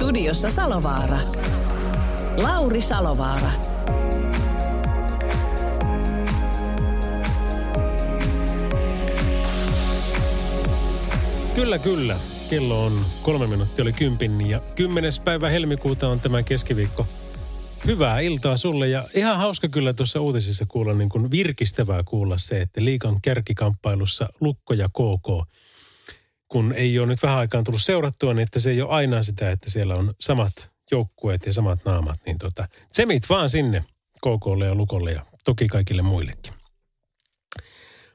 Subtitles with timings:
[0.00, 1.18] Studiossa Salovaara.
[2.42, 3.50] Lauri Salovaara.
[11.54, 12.16] Kyllä, kyllä.
[12.50, 17.06] Kello on kolme minuuttia oli kympin ja kymmenes päivä helmikuuta on tämä keskiviikko.
[17.86, 22.60] Hyvää iltaa sulle ja ihan hauska kyllä tuossa uutisissa kuulla niin kuin virkistävää kuulla se,
[22.60, 25.48] että liikan kärkikamppailussa Lukko ja KK,
[26.52, 29.50] kun ei ole nyt vähän aikaan tullut seurattua, niin että se ei ole aina sitä,
[29.50, 33.84] että siellä on samat joukkueet ja samat naamat, niin tota, tsemit vaan sinne
[34.16, 36.52] KKlle ja Lukolle ja toki kaikille muillekin.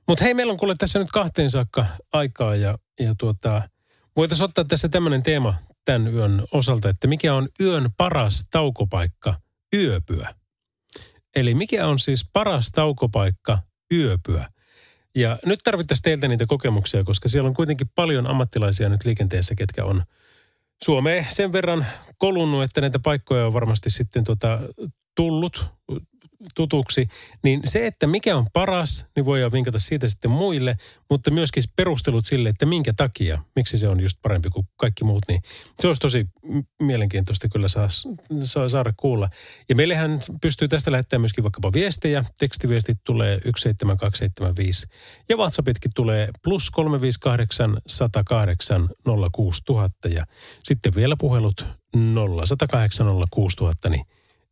[0.08, 3.70] Mutta hei, meillä on kuule tässä nyt kahteen saakka aikaa ja, ja tuota,
[4.16, 5.54] voitaisiin ottaa tässä tämmöinen teema
[5.86, 9.36] tämän yön osalta, että mikä on yön paras taukopaikka
[9.76, 10.36] yöpyä.
[11.36, 13.60] Eli mikä on siis paras taukopaikka
[13.94, 14.50] yöpyä.
[15.16, 19.86] Ja nyt tarvittaisiin teiltä niitä kokemuksia, koska siellä on kuitenkin paljon ammattilaisia nyt liikenteessä, ketkä
[19.86, 20.04] on
[20.84, 21.86] Suomeen sen verran
[22.18, 24.60] kolunnut, että näitä paikkoja on varmasti sitten tuota,
[25.16, 25.70] tullut
[26.56, 27.08] tutuksi,
[27.44, 30.78] niin se, että mikä on paras, niin voidaan vinkata siitä sitten muille,
[31.10, 35.24] mutta myöskin perustelut sille, että minkä takia, miksi se on just parempi kuin kaikki muut,
[35.28, 35.42] niin
[35.80, 36.26] se olisi tosi
[36.80, 37.88] mielenkiintoista kyllä saa,
[38.40, 39.30] saa, saada kuulla.
[39.70, 44.88] Ja meillähän pystyy tästä lähettämään myöskin vaikkapa viestejä, tekstiviestit tulee 17275
[45.30, 48.90] ja WhatsAppitkin tulee plus 358 108
[49.32, 50.26] 06000 ja
[50.64, 51.66] sitten vielä puhelut
[51.96, 54.06] 0108 06000, niin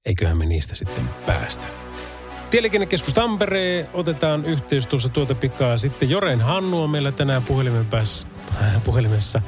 [0.05, 1.63] eiköhän me niistä sitten päästä.
[2.49, 5.77] Tieliikennekeskus Tampere, otetaan yhteys tuossa tuota pikaa.
[5.77, 8.27] Sitten Joren Hannu on meillä tänään puhelimen päässä,
[8.61, 9.41] äh, puhelimessa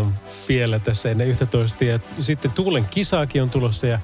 [0.00, 0.12] äh,
[0.48, 1.84] vielä tässä ennen 11.
[1.84, 3.98] Ja sitten Tuulen kisaakin on tulossa ja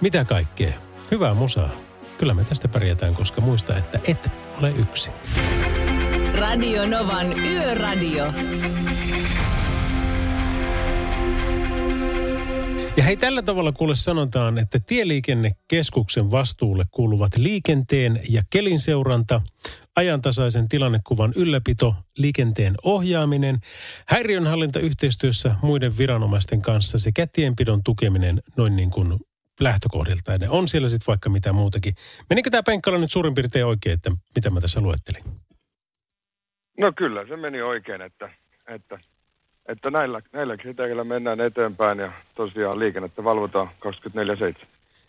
[0.00, 0.72] mitä kaikkea.
[1.10, 1.70] Hyvää musaa.
[2.18, 5.10] Kyllä me tästä pärjätään, koska muista, että et ole yksi.
[6.34, 8.32] Radio Novan Yöradio.
[12.96, 19.40] Ja hei, tällä tavalla kuule sanotaan, että Tieliikennekeskuksen vastuulle kuuluvat liikenteen ja kelin seuranta,
[19.96, 23.58] ajantasaisen tilannekuvan ylläpito, liikenteen ohjaaminen,
[24.06, 29.20] häiriönhallinta yhteistyössä muiden viranomaisten kanssa sekä tienpidon tukeminen noin niin kuin
[29.60, 30.32] lähtökohdilta.
[30.32, 31.94] Ja on siellä sitten vaikka mitä muutakin.
[32.30, 35.22] Menikö tämä Penkkala nyt suurin piirtein oikein, että mitä mä tässä luettelin?
[36.78, 38.30] No kyllä, se meni oikein, että,
[38.66, 38.98] että
[39.66, 43.70] että näillä, näillä kriteereillä mennään eteenpäin ja tosiaan liikennettä valvotaan
[44.64, 44.66] 24-7.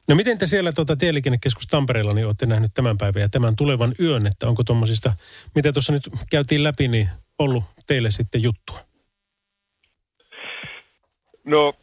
[0.07, 3.93] No miten te siellä tuota Tieliikennekeskus Tampereella niin olette nähneet tämän päivän ja tämän tulevan
[3.99, 5.13] yön, että onko tuommoisista,
[5.55, 7.09] mitä tuossa nyt käytiin läpi, niin
[7.39, 8.79] ollut teille sitten juttua?
[11.43, 11.73] No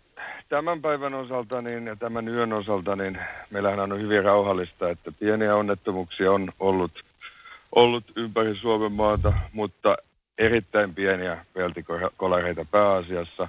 [0.49, 3.19] tämän päivän osalta niin, ja tämän yön osalta, niin
[3.51, 7.05] meillähän on hyvin rauhallista, että pieniä onnettomuuksia on ollut,
[7.73, 9.97] ollut ympäri Suomen maata, mutta
[10.41, 13.49] erittäin pieniä peltikolareita pääasiassa.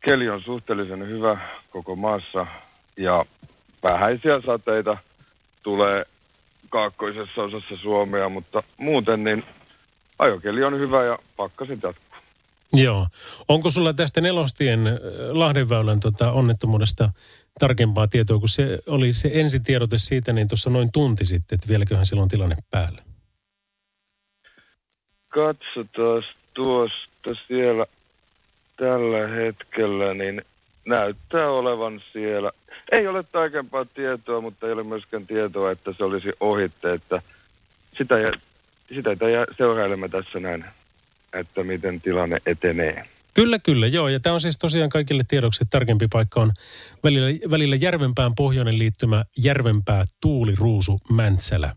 [0.00, 1.38] Keli on suhteellisen hyvä
[1.70, 2.46] koko maassa
[2.96, 3.24] ja
[3.82, 4.96] vähäisiä sateita
[5.62, 6.04] tulee
[6.68, 9.44] kaakkoisessa osassa Suomea, mutta muuten niin
[10.18, 12.10] ajokeli on hyvä ja pakkasin jatkuu.
[12.72, 13.06] Joo.
[13.48, 14.94] Onko sulla tästä nelostien äh,
[15.30, 17.10] Lahdenväylän tota, onnettomuudesta
[17.60, 22.06] tarkempaa tietoa, kun se oli se ensitiedote siitä, niin tuossa noin tunti sitten, että vieläköhän
[22.06, 23.09] silloin tilanne päällä?
[25.30, 26.22] Katsotaan
[26.54, 27.86] tuosta siellä
[28.76, 30.42] tällä hetkellä, niin
[30.86, 32.50] näyttää olevan siellä.
[32.92, 37.22] Ei ole tarkempaa tietoa, mutta ei ole myöskään tietoa, että se olisi ohitte, että
[37.98, 38.14] sitä,
[38.94, 39.10] sitä
[39.58, 40.64] seurailemme tässä näin,
[41.32, 43.08] että miten tilanne etenee.
[43.34, 44.08] Kyllä, kyllä, joo.
[44.08, 46.50] Ja tämä on siis tosiaan kaikille tiedoksi, että tarkempi paikka on
[47.04, 51.74] välillä, välillä Järvenpään pohjoinen liittymä Järvenpää Tuuli Ruusu Mäntsälä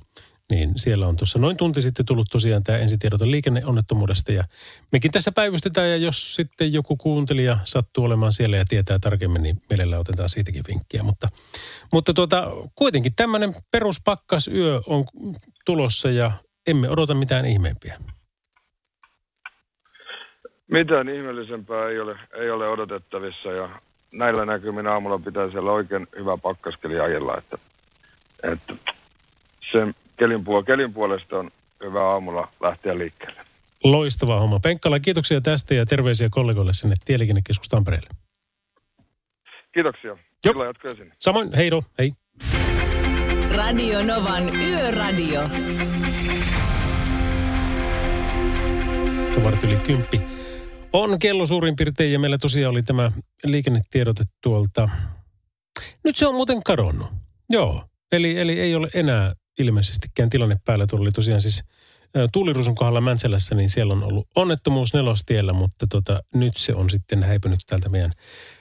[0.52, 4.44] niin siellä on tuossa noin tunti sitten tullut tosiaan tämä ensitiedoton liikenneonnettomuudesta ja
[4.92, 9.62] mekin tässä päivystetään ja jos sitten joku kuuntelija sattuu olemaan siellä ja tietää tarkemmin, niin
[9.70, 11.04] mielellä otetaan siitäkin vinkkiä.
[11.04, 11.30] Mutta,
[11.94, 15.06] mutta tuota, kuitenkin tämmöinen peruspakkasyö on
[15.66, 16.32] tulossa ja
[16.68, 18.00] emme odota mitään ihmeempiä.
[20.68, 23.70] Mitään ihmeellisempää ei ole, ei ole odotettavissa ja
[24.12, 27.58] näillä näkymin aamulla pitäisi olla oikein hyvä pakkaskeli ajella, että,
[28.44, 28.76] että
[29.72, 31.52] se kelin, puol- kelin puolesta on
[31.84, 33.42] hyvä aamulla lähteä liikkeelle.
[33.84, 34.60] Loistava homma.
[34.60, 38.10] Penkkala, kiitoksia tästä ja terveisiä kollegoille sinne Tieliikennekeskus Tampereelle.
[39.72, 40.18] Kiitoksia.
[40.46, 40.56] Jop.
[40.56, 41.16] Kyllä jatkoja sinne.
[41.20, 42.14] Samoin, heido, hei.
[43.56, 45.50] Radio Novan Yöradio.
[49.44, 50.22] Vartti yli kymppi.
[50.94, 53.12] On kello suurin piirtein ja meillä tosiaan oli tämä
[53.44, 54.90] liikennetiedote tuolta.
[56.04, 57.08] Nyt se on muuten kadonnut.
[57.50, 60.88] Joo, eli, eli ei ole enää ilmeisestikään tilanne päällä.
[60.88, 61.64] Tuolla oli tosiaan siis
[62.32, 67.24] Tuulirusun kohdalla Mäntsälässä, niin siellä on ollut onnettomuus nelostiellä, mutta tota, nyt se on sitten
[67.24, 68.12] häipynyt täältä meidän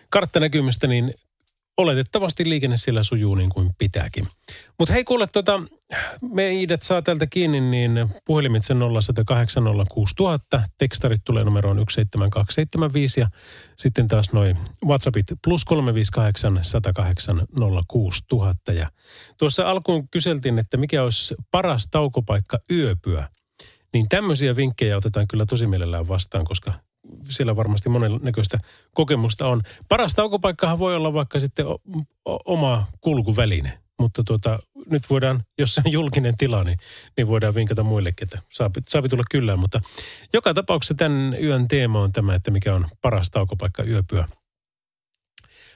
[0.09, 1.15] karttanäkymistä, niin
[1.77, 4.27] oletettavasti liikenne siellä sujuu niin kuin pitääkin.
[4.79, 5.63] Mutta hei kuule, tota,
[6.33, 13.29] me Iidet saa täältä kiinni, niin puhelimitse 0806000, tekstarit tulee numeroon 17275 ja
[13.77, 17.47] sitten taas noin WhatsAppit plus 358 108
[17.89, 18.73] 06000.
[18.73, 18.91] Ja
[19.39, 23.29] tuossa alkuun kyseltiin, että mikä olisi paras taukopaikka yöpyä.
[23.93, 26.73] Niin tämmöisiä vinkkejä otetaan kyllä tosi mielellään vastaan, koska
[27.29, 28.59] siellä varmasti monennäköistä
[28.95, 29.63] kokemusta on.
[29.89, 31.81] Paras taukopaikkahan voi olla vaikka sitten o-
[32.25, 33.79] o- oma kulkuväline.
[33.99, 34.59] Mutta tuota,
[34.91, 36.79] nyt voidaan, jos se on julkinen tila, niin,
[37.17, 39.57] niin voidaan vinkata muillekin, että saapi, saapi tulla kyllä.
[39.57, 39.81] Mutta
[40.33, 44.29] joka tapauksessa tämän yön teema on tämä, että mikä on paras taukopaikka yöpyä.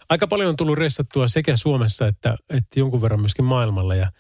[0.08, 3.94] Aika paljon on tullut reissattua sekä Suomessa että, että jonkun verran myöskin maailmalla.
[3.94, 4.10] Ja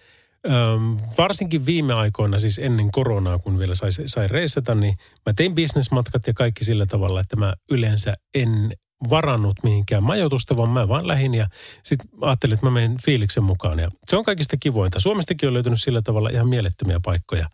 [0.46, 4.96] Öm, varsinkin viime aikoina, siis ennen koronaa, kun vielä sai, sai reissata, niin
[5.26, 8.72] mä tein bisnesmatkat ja kaikki sillä tavalla, että mä yleensä en
[9.10, 11.46] varannut mihinkään majoitusta, vaan mä vaan lähin ja
[11.82, 13.78] sitten ajattelin, että mä menen fiiliksen mukaan.
[13.78, 15.00] Ja se on kaikista kivointa.
[15.00, 17.48] Suomestakin on löytynyt sillä tavalla ihan mielettömiä paikkoja.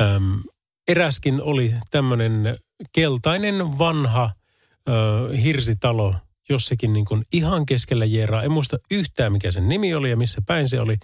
[0.00, 0.42] Öm,
[0.88, 2.58] eräskin oli tämmöinen
[2.92, 4.30] keltainen vanha
[4.88, 4.92] ö,
[5.36, 6.14] hirsitalo
[6.48, 8.42] jossakin niin kuin ihan keskellä Jeeraa.
[8.42, 10.96] En muista yhtään, mikä sen nimi oli ja missä päin se oli.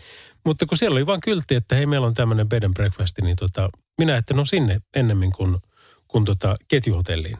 [0.44, 3.36] Mutta kun siellä oli vain kyltti, että hei, meillä on tämmöinen bed and breakfast, niin
[3.36, 5.56] tota, minä että no sinne ennemmin kuin,
[6.08, 7.38] kuin tota ketjuhotelliin.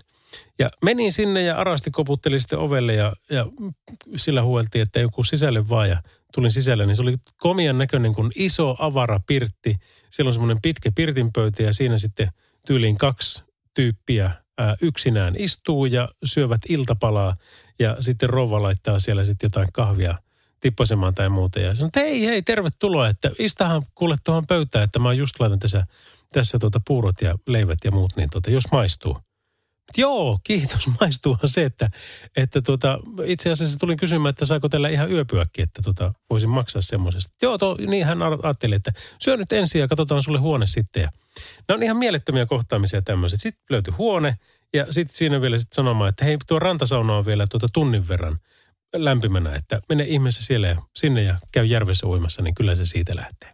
[0.58, 3.47] Ja menin sinne ja arasti koputteli sitten ovelle ja, ja
[4.17, 6.03] sillä hueltiin, että joku sisälle vaan ja
[6.35, 9.76] tulin sisälle, niin se oli komian näköinen kuin iso avara pirtti.
[10.11, 12.29] Siellä on semmoinen pitkä pirtinpöytä ja siinä sitten
[12.67, 13.44] tyyliin kaksi
[13.75, 17.37] tyyppiä ää, yksinään istuu ja syövät iltapalaa
[17.81, 20.15] ja sitten rouva laittaa siellä sitten jotain kahvia
[20.61, 21.61] tippasemaan tai muuta.
[21.61, 25.59] Ja sanoo, että hei, hei, tervetuloa, että istahan kuule tuohon pöytään, että mä just laitan
[25.59, 25.87] tässä,
[26.32, 29.19] tässä tuota puurot ja leivät ja muut, niin tuota, jos maistuu.
[29.97, 30.88] Joo, kiitos.
[31.00, 31.91] Maistuuhan se, että,
[32.37, 36.82] että tuota, itse asiassa tulin kysymään, että saako tällä ihan yöpyäkin, että tuota, voisin maksaa
[36.82, 37.35] semmoisesta.
[37.43, 41.03] Joo, to, niin hän ajatteli, että syö nyt ensin ja katsotaan sulle huone sitten.
[41.03, 41.11] Ja
[41.69, 43.41] ne on ihan mielettömiä kohtaamisia tämmöiset.
[43.41, 44.37] Sitten löytyi huone
[44.75, 48.38] ja sitten siinä vielä sit sanomaan, että hei, tuo rantasauna on vielä tuota tunnin verran
[48.96, 53.17] lämpimänä, että mene ihmeessä siellä ja sinne ja käy järvessä uimassa, niin kyllä se siitä
[53.17, 53.52] lähtee.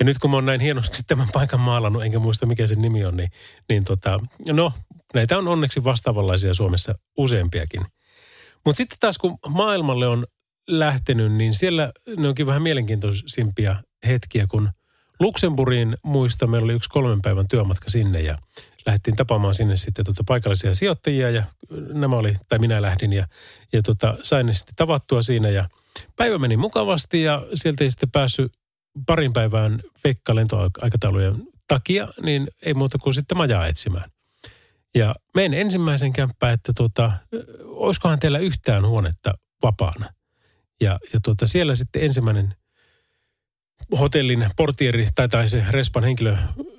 [0.00, 3.04] Ja nyt kun mä oon näin hienosti tämän paikan maalannut, enkä muista mikä sen nimi
[3.04, 3.30] on, niin,
[3.68, 4.20] niin tota,
[4.52, 4.72] no,
[5.14, 7.80] näitä on onneksi vastaavanlaisia Suomessa useampiakin.
[8.64, 10.26] Mutta sitten taas kun maailmalle on
[10.68, 13.76] lähtenyt, niin siellä ne onkin vähän mielenkiintoisimpia
[14.06, 14.70] hetkiä, kun
[15.20, 18.38] Luxemburgiin muista, meillä oli yksi kolmen päivän työmatka sinne ja
[18.86, 21.44] lähdettiin tapaamaan sinne sitten tota paikallisia sijoittajia ja
[21.92, 23.26] nämä oli, tai minä lähdin ja,
[23.72, 25.68] ja tota, sain ne sitten tavattua siinä ja
[26.16, 28.52] päivä meni mukavasti ja sieltä ei sitten päässyt
[29.06, 31.34] parin päivään Pekka lentoaikataulujen
[31.68, 34.10] takia, niin ei muuta kuin sitten majaa etsimään.
[34.94, 37.12] Ja menen ensimmäisen kämppään, että tota,
[37.64, 40.08] olisikohan teillä yhtään huonetta vapaana.
[40.80, 42.54] Ja, ja tota, siellä sitten ensimmäinen
[44.00, 46.36] hotellin portieri tai, tai se respan henkilö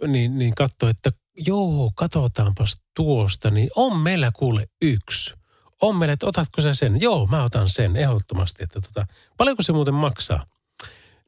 [0.08, 1.12] niin, niin katsoi, että
[1.48, 5.36] joo, katsotaanpas tuosta, niin on meillä kuule yksi.
[5.82, 7.02] On meillä, että otatko sä sen?
[7.02, 8.64] Joo, mä otan sen ehdottomasti.
[8.64, 9.06] Että tota,
[9.38, 10.46] paljonko se muuten maksaa?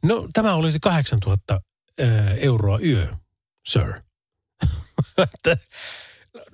[0.04, 1.62] No tämä olisi 8000
[2.38, 3.08] euroa yö,
[3.68, 3.94] sir.
[5.18, 5.26] no,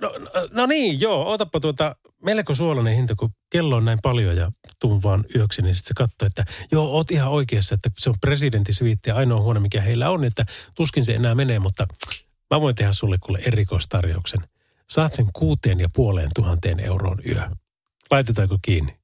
[0.00, 0.12] no,
[0.50, 5.02] no niin, joo, otappa tuota, melko suolainen hinta, kun kello on näin paljon ja tuun
[5.02, 9.10] vaan yöksi, niin sitten se katsoo, että joo, oot ihan oikeassa, että se on presidentisviitti
[9.10, 11.86] ja ainoa huone, mikä heillä on, että tuskin se enää menee, mutta
[12.50, 14.40] mä voin tehdä sulle kuule erikoistarjouksen.
[14.90, 17.42] Saat sen kuuteen ja puoleen tuhanteen euroon yö.
[18.10, 18.96] Laitetaanko kiinni?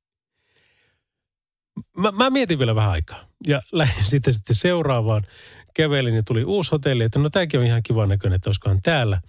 [1.96, 5.26] Mä, mä mietin vielä vähän aikaa ja lähdin sitten, sitten seuraavaan
[5.74, 9.20] kävelin ja tuli uusi hotelli, että no tämäkin on ihan kiva näköinen, että olisikohan täällä.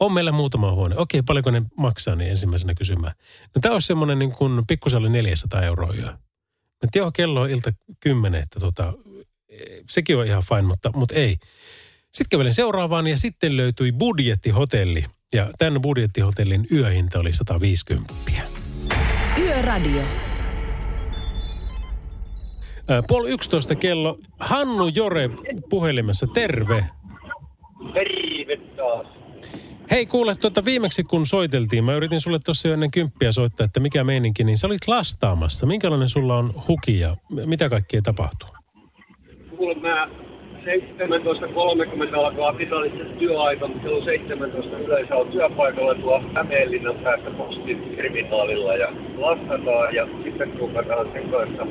[0.00, 0.96] On meillä muutama huone.
[0.98, 3.14] Okei, paljonko ne maksaa, niin ensimmäisenä kysymään.
[3.54, 6.06] No tämä olisi semmoinen niin kuin pikkusalli 400 euroa yö.
[6.82, 8.92] Mä joo, kello on ilta 10, että tota,
[9.90, 11.38] sekin on ihan fine, mutta, mutta ei.
[12.14, 15.04] Sitten kävelin seuraavaan ja sitten löytyi budjettihotelli.
[15.32, 18.14] Ja tämän budjettihotellin yöhinta oli 150.
[19.38, 20.02] Yöradio.
[22.88, 24.18] Ää, Puoli yksitoista kello.
[24.40, 25.30] Hannu Jore
[25.70, 26.86] puhelimessa, terve.
[27.94, 29.06] Terve taas.
[29.90, 33.80] Hei kuule, tuota, viimeksi kun soiteltiin, mä yritin sulle tuossa jo ennen kymppiä soittaa, että
[33.80, 35.66] mikä meininki, niin sä olit lastaamassa.
[35.66, 37.16] Minkälainen sulla on huki ja
[37.46, 38.48] mitä kaikkea tapahtuu?
[39.56, 40.08] Kuule, mä
[40.64, 48.74] 17.30 alkaa virallisesti työaika, mutta kello 17 yleensä on työpaikalla tuo Hämeenlinnan päästä postin terminaalilla
[48.74, 51.66] ja lastataan ja sitten ruukataan sen kanssa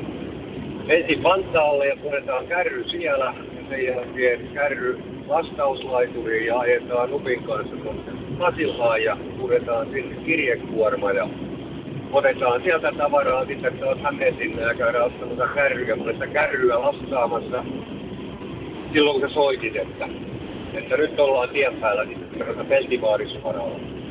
[0.87, 7.75] ensin Vantaalle ja puretaan kärry siellä ja sen jälkeen kärry vastauslaituriin ja ajetaan Nupin kanssa
[7.75, 8.03] tuonne
[8.39, 11.29] Pasilaan ja puretaan sinne kirjekuorma ja
[12.11, 15.95] otetaan sieltä tavaraa sitten taas Hämeenlinna ja käydään ottamassa kärryä.
[16.13, 17.63] Sitä kärryä lastaamassa
[18.93, 20.09] silloin kun sä soitit, että,
[20.73, 22.27] että nyt ollaan tien päällä, niin
[22.69, 24.02] peltivaarissa varalla.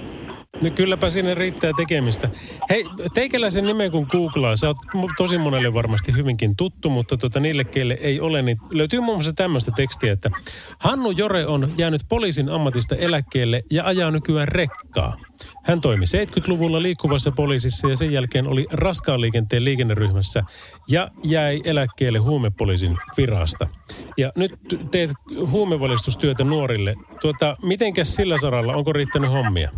[0.61, 2.29] No kylläpä sinne riittää tekemistä.
[2.71, 4.77] Hei, teikäläisen nimen kun googlaa, sä oot
[5.17, 9.33] tosi monelle varmasti hyvinkin tuttu, mutta tuota, niille, keille ei ole, niin löytyy muun muassa
[9.33, 10.31] tämmöistä tekstiä, että
[10.79, 15.17] Hannu Jore on jäänyt poliisin ammatista eläkkeelle ja ajaa nykyään rekkaa.
[15.65, 20.43] Hän toimi 70-luvulla liikkuvassa poliisissa ja sen jälkeen oli raskaan liikenteen liikenneryhmässä
[20.89, 23.69] ja jäi eläkkeelle huumepoliisin virasta.
[24.17, 24.55] Ja nyt
[24.91, 25.11] teet
[25.51, 26.95] huumevalistustyötä nuorille.
[27.21, 29.71] Tuota, mitenkäs sillä saralla, onko riittänyt hommia?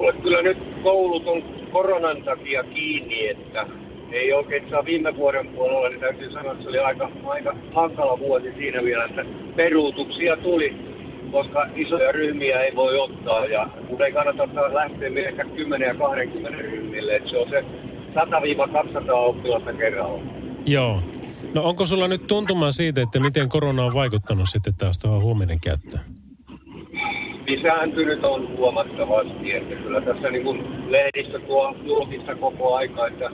[0.00, 1.42] Mulle kyllä nyt koulut on
[1.72, 3.66] koronan takia kiinni, että
[4.12, 8.18] ei oikein saa viime vuoden puolella, niin täytyy sanoa, että se oli aika, aika hankala
[8.18, 9.24] vuosi siinä vielä, että
[9.56, 10.76] peruutuksia tuli,
[11.32, 16.58] koska isoja ryhmiä ei voi ottaa ja kun ei kannata lähteä millekään 10 ja 20
[16.58, 17.64] ryhmille, että se on se
[18.14, 20.22] 100-200 oppilasta kerralla.
[20.66, 21.02] Joo.
[21.54, 25.60] No onko sulla nyt tuntumaa siitä, että miten korona on vaikuttanut sitten taas tuohon huumeiden
[25.60, 26.02] käyttöön?
[27.46, 33.30] Lisääntynyt on huomattavasti, että kyllä tässä niin kuin lehdistö tuo julkista koko aika, että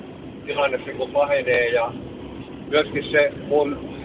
[0.46, 1.92] tilanne se kun pahenee ja
[2.68, 3.96] myöskin se mun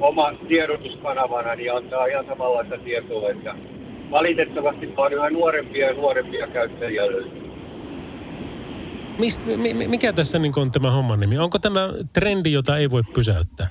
[0.00, 3.54] oma tiedotuskanavana niin antaa ihan samanlaista tietoa, että
[4.10, 7.48] valitettavasti vaan yhä nuorempia ja nuorempia käyttäjiä löytyy.
[9.18, 9.42] Mist,
[9.88, 11.38] mikä tässä niin on tämä homman nimi?
[11.38, 13.68] Onko tämä trendi, jota ei voi pysäyttää?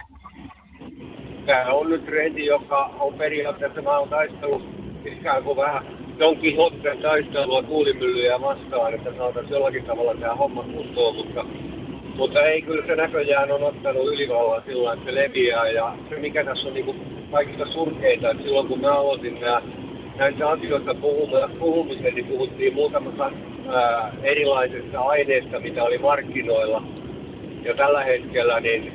[1.45, 6.97] Tämä on nyt trendi, joka on periaatteessa, mä oon taistellut ikään kuin vähän jonkin hotten
[6.97, 11.45] taistelua tuulimyllyjä vastaan, että saataisiin jollakin tavalla tämä homma kuntoon, mutta,
[12.15, 16.43] mutta ei kyllä se näköjään on ottanut ylivallan sillä että se leviää ja se mikä
[16.43, 19.61] tässä on niin kuin kaikista surkeita, että silloin kun mä aloitin nämä
[20.15, 20.95] näistä asioista
[21.59, 23.31] puhumisen, niin puhuttiin muutamasta
[23.69, 26.83] ää, erilaisesta aineesta, mitä oli markkinoilla.
[27.63, 28.93] Ja tällä hetkellä niin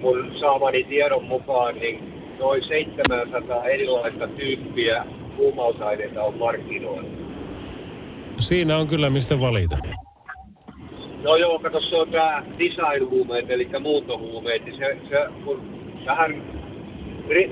[0.00, 5.04] mun saamani tiedon mukaan niin noin 700 erilaista tyyppiä
[5.36, 7.08] huumausaineita on markkinoilla.
[8.38, 9.78] Siinä on kyllä mistä valita.
[11.22, 15.62] No joo, kato, se on tämä design-huumeet, eli muuntohuumeet, niin se, se kun
[16.06, 16.42] vähän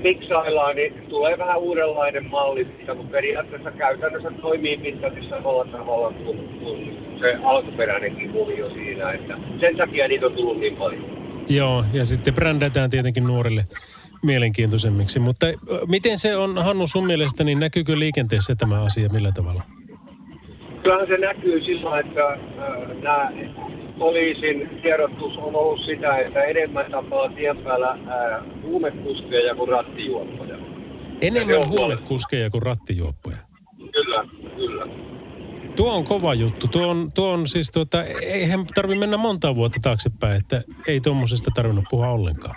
[0.03, 6.59] miksaillaan, niin tulee vähän uudenlainen malli siitä, mutta periaatteessa käytännössä toimii pitkälti samalla tavalla kuin,
[6.59, 11.05] kuin se alkuperäinenkin kuvio siinä, että sen takia niitä on tullut niin paljon.
[11.49, 13.65] Joo, ja sitten brändätään tietenkin nuorille
[14.23, 15.19] mielenkiintoisemmiksi.
[15.19, 15.45] Mutta
[15.87, 19.63] miten se on, Hannu, sun mielestä, niin näkyykö liikenteessä tämä asia millä tavalla?
[20.83, 22.39] Kyllähän se näkyy sillä, että äh,
[23.01, 23.31] nämä
[23.99, 30.57] poliisin tiedotus on ollut sitä, että enemmän tapaa tien päällä äh, huumekuskeja kuin rattijuoppoja.
[31.21, 33.37] Enemmän huumekuskeja kuin rattijuoppoja?
[33.91, 34.25] Kyllä,
[34.55, 34.85] kyllä.
[35.75, 36.67] Tuo on kova juttu.
[36.67, 41.51] Tuo on, tuo on siis, tuota, eihän tarvi mennä monta vuotta taaksepäin, että ei tuommoisesta
[41.55, 42.55] tarvinnut puhua ollenkaan.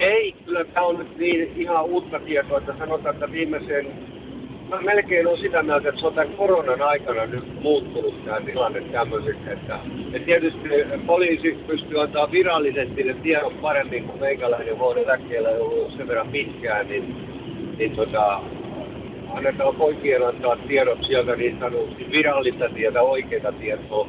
[0.00, 3.86] Ei, kyllä tämä on nyt niin ihan uutta tietoa, että sanotaan, että viimeisen
[4.68, 8.80] Mä melkein on sitä mieltä, että se on tämän koronan aikana nyt muuttunut tämä tilanne
[8.80, 9.78] tämmöiseksi, että,
[10.12, 10.68] että tietysti
[11.06, 16.88] poliisi pystyy antaa virallisesti ne tiedot paremmin kuin meikäläinen vuoden eläkkeellä ollut sen verran pitkään,
[16.88, 17.16] niin,
[17.78, 18.40] niin tota,
[19.30, 24.08] annetaan poikien antaa tiedot sieltä niin sanotusti virallista tietoa, oikeita tietoa.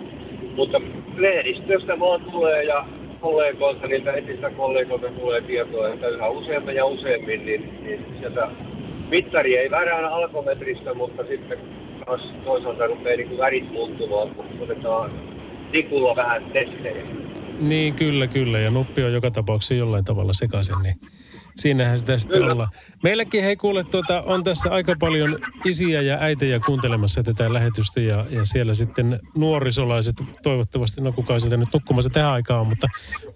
[0.55, 0.81] Mutta
[1.17, 2.85] lehdistöstä vaan tulee ja
[3.21, 8.47] kollegoilta, niiltä etistä kollegoilta tulee tietoa, että yhä useammin ja useammin, niin, niin sieltä
[9.09, 11.59] mittari ei värään alkometristä, mutta sitten
[12.05, 15.11] taas toisaalta rupeaa niin värit muuttumaan, kun otetaan
[15.71, 17.05] tikulla vähän testejä.
[17.59, 18.59] Niin, kyllä, kyllä.
[18.59, 20.95] Ja nuppi on joka tapauksessa jollain tavalla sekaisin, niin
[21.59, 22.53] siinähän sitä sitten Kyllä.
[22.53, 22.69] ollaan.
[23.03, 28.25] Meilläkin, hei kuule, tuota, on tässä aika paljon isiä ja äitejä kuuntelemassa tätä lähetystä ja,
[28.29, 32.87] ja siellä sitten nuorisolaiset, toivottavasti, no kukaan sieltä nyt nukkumassa tähän aikaan, mutta,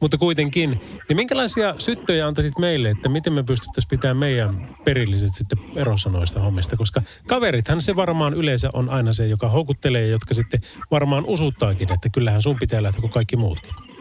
[0.01, 0.81] mutta kuitenkin.
[1.09, 6.39] Niin minkälaisia syttöjä antaisit meille, että miten me pystyttäisiin pitämään meidän perilliset sitten erossa noista
[6.39, 10.61] hommista, koska kaverithan se varmaan yleensä on aina se, joka houkuttelee, jotka sitten
[10.91, 14.00] varmaan usuttaakin, että kyllähän sun pitää lähteä kuin kaikki muutkin.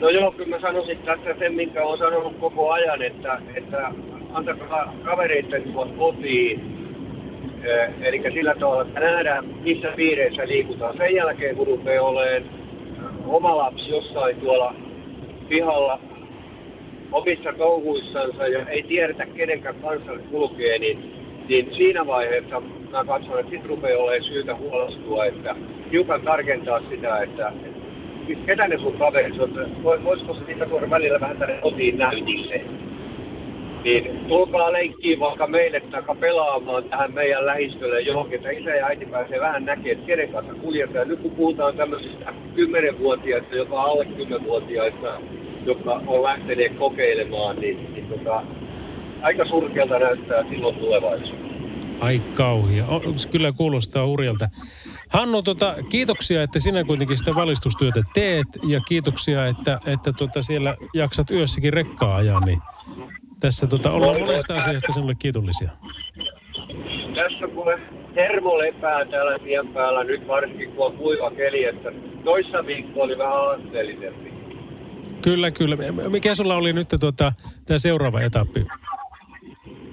[0.00, 3.92] No joo, kyllä mä sanoisin tässä sen, minkä olen sanonut koko ajan, että, että
[4.32, 6.60] antakaa kavereiden tulla kotiin.
[7.64, 10.96] Eh, Eli sillä tavalla, että nähdään, missä piireissä liikutaan.
[10.96, 12.42] Sen jälkeen, kun rupeaa olemaan
[13.26, 14.74] oma lapsi jossain tuolla
[15.48, 16.00] pihalla
[17.12, 21.14] omissa touhuissansa ja ei tiedetä kenenkään kanssa kulkee, niin,
[21.48, 25.56] niin siinä vaiheessa mä katson, että sitten rupeaa olemaan syytä huolestua, että
[25.92, 27.52] hiukan tarkentaa sitä, että
[28.46, 32.64] ketä ne sun kaverit on, Voi- voisiko se niitä tuoda välillä vähän tänne kotiin näytille.
[33.84, 39.06] Niin tulkaa leikkiin vaikka meille taikka pelaamaan tähän meidän lähistölle johonkin, että isä ja äiti
[39.06, 41.08] pääsee vähän näkemään, että kenen kanssa kuljetaan.
[41.08, 45.20] Nyt kun puhutaan tämmöisistä 10-vuotiaista, jopa alle 10-vuotiaista,
[45.66, 48.42] jotka on lähteneet kokeilemaan, niin, niin tota,
[49.22, 51.40] aika surkealta näyttää silloin tulevaisuus.
[52.00, 52.86] Ai kauhia.
[52.86, 53.00] O,
[53.30, 54.48] kyllä kuulostaa hurjalta.
[55.10, 60.76] Hannu, tota, kiitoksia, että sinä kuitenkin sitä valistustyötä teet ja kiitoksia, että, että tota siellä
[60.94, 62.44] jaksat yössäkin rekkaa ajaa.
[62.44, 62.58] Niin
[63.40, 65.70] tässä tota, ollaan monesta asiasta sinulle kiitollisia.
[67.14, 67.66] Tässä kun
[68.16, 71.92] hermo lepää täällä tien päällä, nyt varsinkin kun on kuiva keli, että
[72.24, 74.30] toissa viikko oli vähän haasteellisempi.
[75.22, 75.76] Kyllä, kyllä.
[76.08, 77.32] Mikä sulla oli nyt tota,
[77.66, 78.66] tämä seuraava etappi?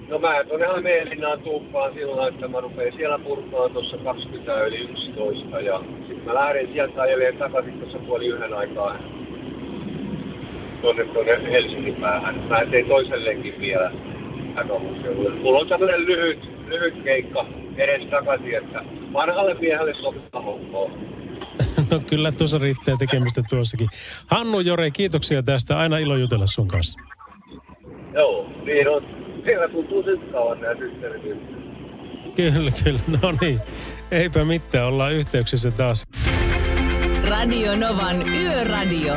[0.08, 5.60] No mä tuonne Hämeenlinnaan tuuppaan silloin, että mä rupean siellä purkaan tuossa 20 yli 11
[5.60, 8.98] ja sitten mä lähden sieltä ajelemaan takaisin tuossa puoli yhden aikaa
[10.82, 12.36] tuonne, tuonne Helsingin päähän.
[12.50, 13.92] Mä tein toisen lenkin vielä
[14.56, 15.30] takamuseolle.
[15.30, 17.46] Mulla on tämmönen lyhyt, lyhyt keikka
[17.78, 18.84] edes takaisin, että
[19.14, 20.90] vanhalle miehelle sopii hommaa.
[21.92, 23.88] No kyllä tuossa riittää tekemistä tuossakin.
[24.28, 25.78] Hannu Jore, kiitoksia tästä.
[25.78, 27.00] Aina ilo jutella sun kanssa.
[28.14, 29.27] Joo, niin on.
[29.48, 32.36] Siellä tuntuu sykkaavan nämä systeemit.
[32.36, 33.00] Kyllä, kyllä.
[33.22, 33.60] No niin.
[34.12, 34.88] Eipä mitään.
[34.88, 36.04] Ollaan yhteyksissä taas.
[37.30, 39.14] Radio Novan Yöradio.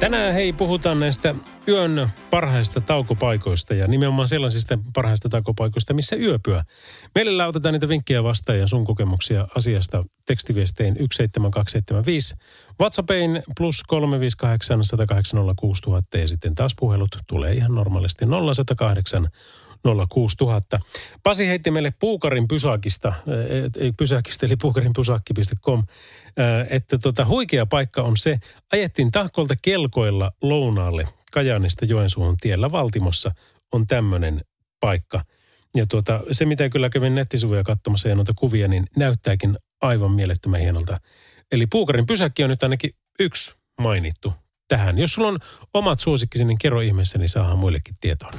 [0.00, 1.34] Tänään hei puhutaan näistä
[1.68, 6.64] yön parhaista taukopaikoista ja nimenomaan sellaisista parhaista taukopaikoista, missä yöpyä.
[7.14, 12.34] Meillä otetaan niitä vinkkejä vastaan ja sun kokemuksia asiasta tekstiviestein 17275.
[12.80, 19.28] WhatsAppein plus 358 108 6000 ja sitten taas puhelut tulee ihan normaalisti 0108
[20.08, 20.80] 06000.
[21.22, 23.12] Pasi heitti meille Puukarin pysäkistä,
[23.80, 25.84] ei pysäkistä, eli puukarinpysakki.com,
[26.70, 28.38] että tota, huikea paikka on se,
[28.72, 33.32] ajettiin tahkolta kelkoilla lounaalle Kajaanista Joensuun tiellä Valtimossa
[33.72, 34.40] on tämmöinen
[34.80, 35.24] paikka.
[35.74, 40.60] Ja tuota, se, mitä kyllä kävin nettisivuja katsomassa ja noita kuvia, niin näyttääkin aivan mielettömän
[40.60, 41.00] hienolta.
[41.52, 42.90] Eli Puukarin pysäkki on nyt ainakin
[43.20, 44.32] yksi mainittu
[44.68, 44.98] tähän.
[44.98, 45.38] Jos sulla on
[45.74, 48.30] omat suosikkisi, niin kerro ihmeessä, niin saadaan muillekin tietoa.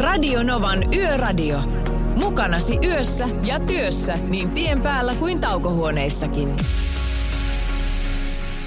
[0.00, 1.60] Radio Novan Yöradio.
[2.14, 6.48] Mukanasi yössä ja työssä niin tien päällä kuin taukohuoneissakin.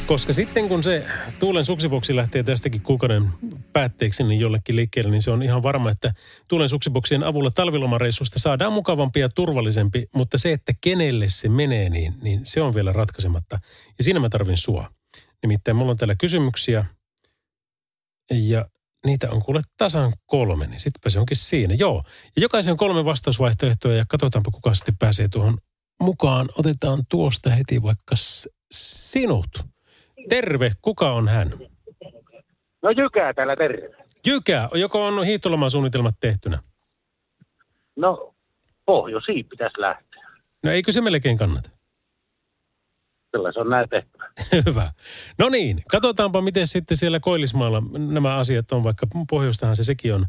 [0.07, 1.05] Koska sitten kun se
[1.39, 3.29] tuulen suksiboksi lähtee tästäkin kuukauden
[3.73, 6.13] päätteeksi niin jollekin liikkeelle, niin se on ihan varma, että
[6.47, 12.13] tuulen suksiboksien avulla talvilomareissusta saadaan mukavampi ja turvallisempi, mutta se, että kenelle se menee, niin,
[12.21, 13.59] niin se on vielä ratkaisematta.
[13.97, 14.91] Ja siinä mä tarvin sua.
[15.43, 16.85] Nimittäin mulla on täällä kysymyksiä
[18.31, 18.65] ja
[19.05, 21.73] niitä on kuule tasan kolme, niin sittenpä se onkin siinä.
[21.73, 22.03] Joo,
[22.35, 25.57] ja jokaisen on kolme vastausvaihtoehtoa ja katsotaanpa kuka sitten pääsee tuohon
[26.01, 26.49] mukaan.
[26.57, 28.15] Otetaan tuosta heti vaikka
[28.71, 29.49] sinut.
[30.29, 31.53] Terve, kuka on hän?
[32.83, 33.89] No Jykää täällä terve.
[34.27, 36.59] Jykä, joko on hiihtolomasuunnitelmat tehtynä?
[37.95, 38.35] No
[38.85, 40.27] pohjoisiin pitäisi lähteä.
[40.63, 41.76] No eikö se melkein kannata?
[43.37, 44.29] Kyllä se on näin tehtävä.
[44.65, 44.91] Hyvä.
[45.37, 50.25] No niin, katsotaanpa miten sitten siellä Koillismaalla nämä asiat on, vaikka pohjoistahan se sekin on.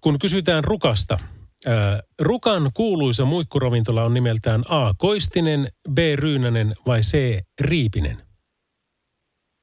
[0.00, 1.18] Kun kysytään rukasta,
[2.20, 4.94] rukan kuuluisa muikkuravintola on nimeltään A.
[4.98, 5.98] Koistinen, B.
[6.14, 7.42] Ryynänen vai C.
[7.60, 8.22] Riipinen?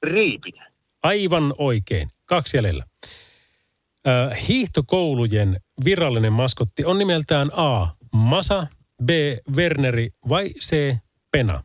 [0.03, 0.71] Riipinen.
[1.03, 2.09] Aivan oikein.
[2.25, 2.83] Kaksi jäljellä.
[4.47, 7.87] Hiihtokoulujen virallinen maskotti on nimeltään A.
[8.13, 8.67] Masa,
[9.05, 9.09] B.
[9.55, 10.95] Werneri vai C.
[11.31, 11.63] Pena?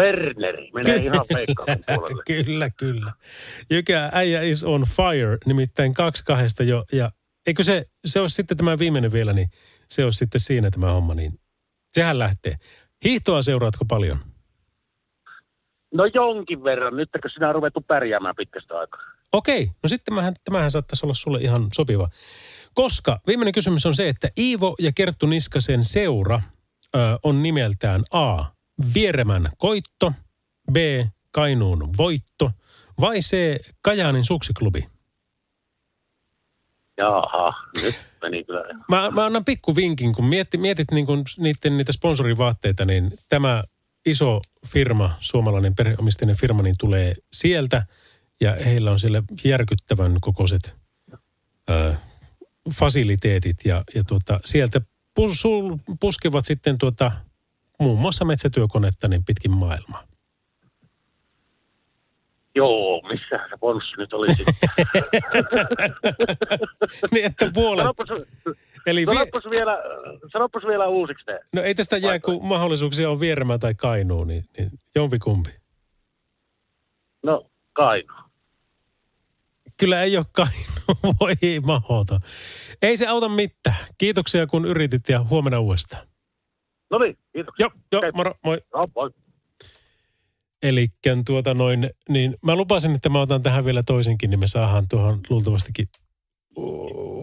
[0.00, 0.70] Werneri.
[0.74, 2.22] Menee ihan peikkaan puolelle.
[2.44, 3.12] kyllä, kyllä.
[3.70, 6.84] Jykä äijä is on fire, nimittäin kaksi kahdesta jo.
[6.92, 7.10] Ja
[7.46, 9.48] eikö se, se olisi sitten tämä viimeinen vielä, niin
[9.88, 11.14] se olisi sitten siinä tämä homma.
[11.14, 11.40] Niin
[11.92, 12.56] sehän lähtee.
[13.04, 14.18] Hiihtoa seuraatko paljon?
[15.94, 19.00] No jonkin verran, nyt kun sinä on ruvettu pärjäämään pitkästä aikaa.
[19.32, 22.08] Okei, no sitten tämähän, tämähän saattaisi olla sulle ihan sopiva.
[22.74, 26.40] Koska viimeinen kysymys on se, että Iivo ja Kerttu Niskasen seura
[26.96, 28.44] ö, on nimeltään A.
[28.94, 30.12] Vieremän koitto,
[30.72, 30.76] B.
[31.30, 32.50] Kainuun voitto
[33.00, 33.36] vai C.
[33.82, 34.88] Kajaanin suksiklubi?
[36.96, 38.64] Jaha, nyt meni kyllä.
[38.88, 43.64] Mä, mä annan pikku vinkin, kun mietti, mietit niin kun niiden niitä sponsorivaatteita, niin tämä
[44.06, 47.86] iso firma, suomalainen perheomisteinen firma, niin tulee sieltä.
[48.40, 50.74] Ja heillä on siellä järkyttävän kokoiset
[51.70, 51.94] ö,
[52.70, 54.80] fasiliteetit ja, ja tuota, sieltä
[55.14, 55.42] pus,
[56.00, 57.12] puskevat sitten tuota,
[57.80, 60.04] muun muassa metsätyökonetta niin pitkin maailmaa.
[62.54, 64.42] Joo, missä se ponssi nyt olisi?
[67.12, 67.82] niin että puolet.
[67.82, 68.08] sanopas,
[68.86, 69.78] Eli vie, sanopas, vielä,
[70.32, 71.40] sanopas vielä uusiksi ne.
[71.52, 75.50] no ei tästä jää, kun mahdollisuuksia on Vieremä tai Kainuu, niin, niin jompikumpi.
[77.22, 78.14] No, Kainu.
[79.76, 81.34] Kyllä ei ole Kainuu, voi
[81.66, 82.20] mahota.
[82.82, 83.76] Ei se auta mitään.
[83.98, 86.09] Kiitoksia kun yritit ja huomenna uudestaan.
[86.90, 87.70] No niin, kiitoksia.
[87.92, 88.60] Joo, joo, moro, moi.
[88.74, 89.10] No, moi.
[90.62, 90.86] Eli
[91.26, 95.20] tuota noin, niin mä lupasin, että mä otan tähän vielä toisenkin, niin me saadaan tuohon
[95.30, 95.88] luultavastikin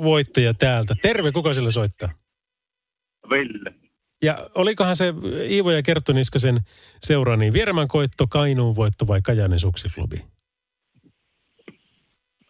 [0.04, 0.96] voittaja täältä.
[1.02, 2.10] Terve, kuka sillä soittaa?
[3.30, 3.74] Ville.
[4.22, 5.14] Ja olikohan se
[5.50, 6.60] Iivo ja Kerttu Niskasen
[7.02, 10.26] seura, niin Vieremän koitto, Kainuun voitto vai Kajaanin suksiklubi?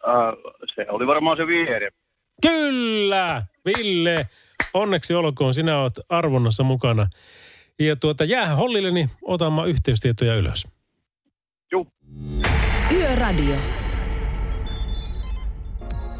[0.06, 1.88] Uh, se oli varmaan se vieri.
[2.42, 4.28] Kyllä, Ville.
[4.74, 7.06] Onneksi olkoon, sinä oot arvonnassa mukana.
[7.78, 10.66] Ja tuota, jää hollille, niin otamaan yhteystietoja ylös.
[11.72, 11.86] Juu.
[12.92, 13.56] Yöradio.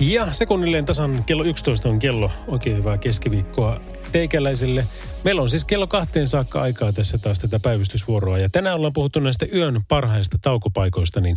[0.00, 2.30] Ja sekunnilleen tasan kello 11 on kello.
[2.48, 3.80] Oikein hyvää keskiviikkoa
[4.12, 4.84] teikäläisille.
[5.24, 8.38] Meillä on siis kello kahteen saakka aikaa tässä taas tätä päivystysvuoroa.
[8.38, 11.36] Ja tänään ollaan puhuttu näistä yön parhaista taukopaikoista, niin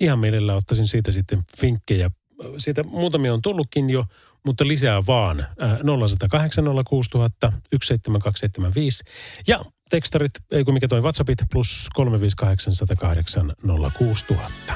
[0.00, 2.10] ihan mielellä ottaisin siitä sitten vinkkejä.
[2.58, 4.04] Siitä muutamia on tullutkin jo,
[4.46, 5.40] mutta lisää vaan.
[5.40, 9.04] Äh, 0108 06000 17275.
[9.46, 13.52] Ja tekstarit, ei kun mikä toi WhatsAppit, plus 358 108
[13.98, 14.74] 06000.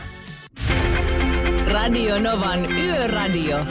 [1.67, 3.67] Radio Novan Yöradio.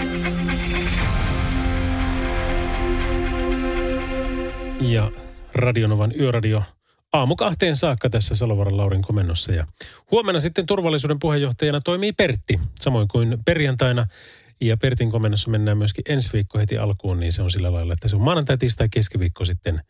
[4.81, 5.11] ja
[5.55, 6.63] Radionovan yöradio
[7.13, 9.51] aamu kahteen saakka tässä Salovaran Laurin komennossa.
[9.51, 9.67] Ja
[10.11, 14.07] huomenna sitten turvallisuuden puheenjohtajana toimii Pertti, samoin kuin perjantaina.
[14.67, 18.07] Ja Pertin komennossa mennään myöskin ensi viikko heti alkuun, niin se on sillä lailla, että
[18.07, 19.81] se on maanantai, tiistai, keskiviikko sitten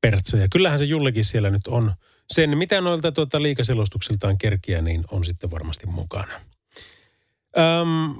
[0.00, 0.36] Pertsa.
[0.36, 1.92] Ja kyllähän se Jullekin siellä nyt on.
[2.30, 6.34] Sen, mitä noilta tuota liikaselostuksiltaan kerkiä, niin on sitten varmasti mukana.
[7.56, 8.14] Öm,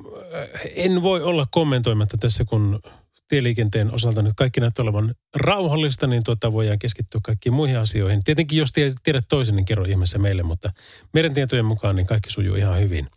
[0.74, 2.80] en voi olla kommentoimatta tässä, kun
[3.28, 8.24] tieliikenteen osalta nyt kaikki näyttää olevan rauhallista, niin tuota voidaan keskittyä kaikkiin muihin asioihin.
[8.24, 10.72] Tietenkin jos tie- tiedät toisen, niin kerro ihmeessä meille, mutta
[11.12, 13.08] meidän tietojen mukaan niin kaikki sujuu ihan hyvin.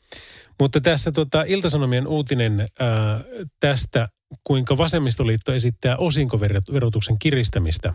[0.60, 3.22] Mutta tässä tota, Iltasanomien uutinen ää,
[3.60, 4.10] tästä,
[4.44, 7.94] kuinka vasemmistoliitto esittää osinkoverotuksen kiristämistä.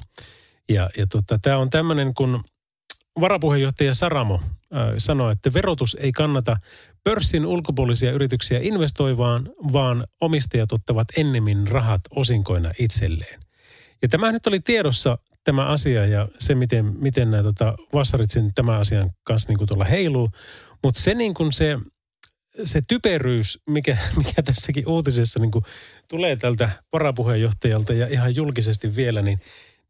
[0.68, 2.44] Ja, ja tota, tämä on tämmöinen, kun
[3.20, 6.56] varapuheenjohtaja Saramo äh, sanoi, että verotus ei kannata
[7.04, 13.40] pörssin ulkopuolisia yrityksiä investoivaan, vaan omistajat ottavat ennemmin rahat osinkoina itselleen.
[14.02, 18.54] Ja tämä nyt oli tiedossa tämä asia ja se, miten, miten nämä tota, vassarit sen
[18.54, 20.28] tämän asian kanssa niin kuin tuolla heiluu.
[20.82, 21.78] Mutta se niin kuin se,
[22.64, 25.64] se typeryys, mikä, mikä tässäkin uutisessa niin kuin
[26.08, 29.38] tulee tältä varapuheenjohtajalta ja ihan julkisesti vielä, niin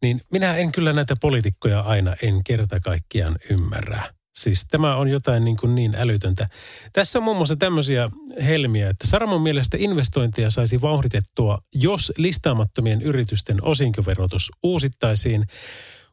[0.03, 4.03] niin minä en kyllä näitä poliitikkoja aina en kerta kaikkiaan ymmärrä.
[4.37, 6.49] Siis tämä on jotain niin, kuin niin älytöntä.
[6.93, 8.11] Tässä on muun muassa tämmöisiä
[8.45, 15.47] helmiä, että Saramon mielestä investointeja saisi vauhditettua, jos listaamattomien yritysten osinkoverotus uusittaisiin,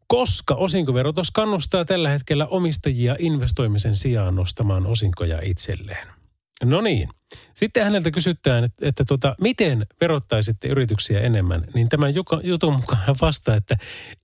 [0.07, 6.18] koska osinkoverotus kannustaa tällä hetkellä omistajia investoimisen sijaan nostamaan osinkoja itselleen.
[6.63, 7.10] No niin.
[7.54, 13.15] Sitten häneltä kysytään, että, että tota, miten verottaisitte yrityksiä enemmän, niin tämän jutun mukaan hän
[13.22, 13.78] vastaa, että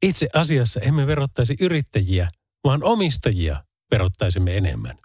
[0.03, 2.29] itse asiassa emme verottaisi yrittäjiä,
[2.63, 4.97] vaan omistajia verottaisimme enemmän.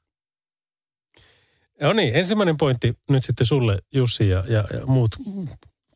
[1.80, 5.10] No niin, ensimmäinen pointti nyt sitten sulle Jussi ja, ja, ja muut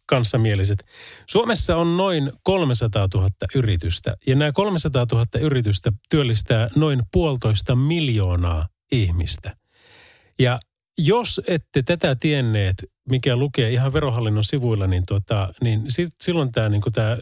[0.07, 0.85] kanssamieliset.
[1.27, 8.68] Suomessa on noin 300 000 yritystä ja nämä 300 000 yritystä työllistää noin puolitoista miljoonaa
[8.92, 9.57] ihmistä.
[10.38, 10.61] Ja
[10.98, 16.68] jos ette tätä tienneet, mikä lukee ihan verohallinnon sivuilla, niin, tota, niin sit, silloin tämä
[16.68, 17.16] niin tää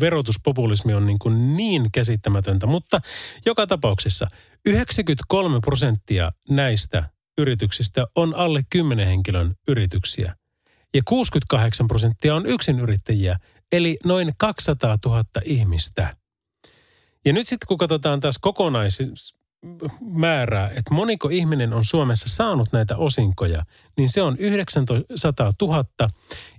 [0.00, 2.66] verotuspopulismi on niin, niin käsittämätöntä.
[2.66, 3.00] Mutta
[3.46, 4.26] joka tapauksessa
[4.66, 7.04] 93 prosenttia näistä
[7.38, 10.34] yrityksistä on alle 10 henkilön yrityksiä.
[10.94, 13.38] Ja 68 prosenttia on yksinyrittäjiä,
[13.72, 16.16] eli noin 200 000 ihmistä.
[17.24, 19.02] Ja nyt sitten kun katsotaan taas kokonais,
[20.00, 23.62] määrää, että moniko ihminen on Suomessa saanut näitä osinkoja,
[23.96, 25.84] niin se on 900 000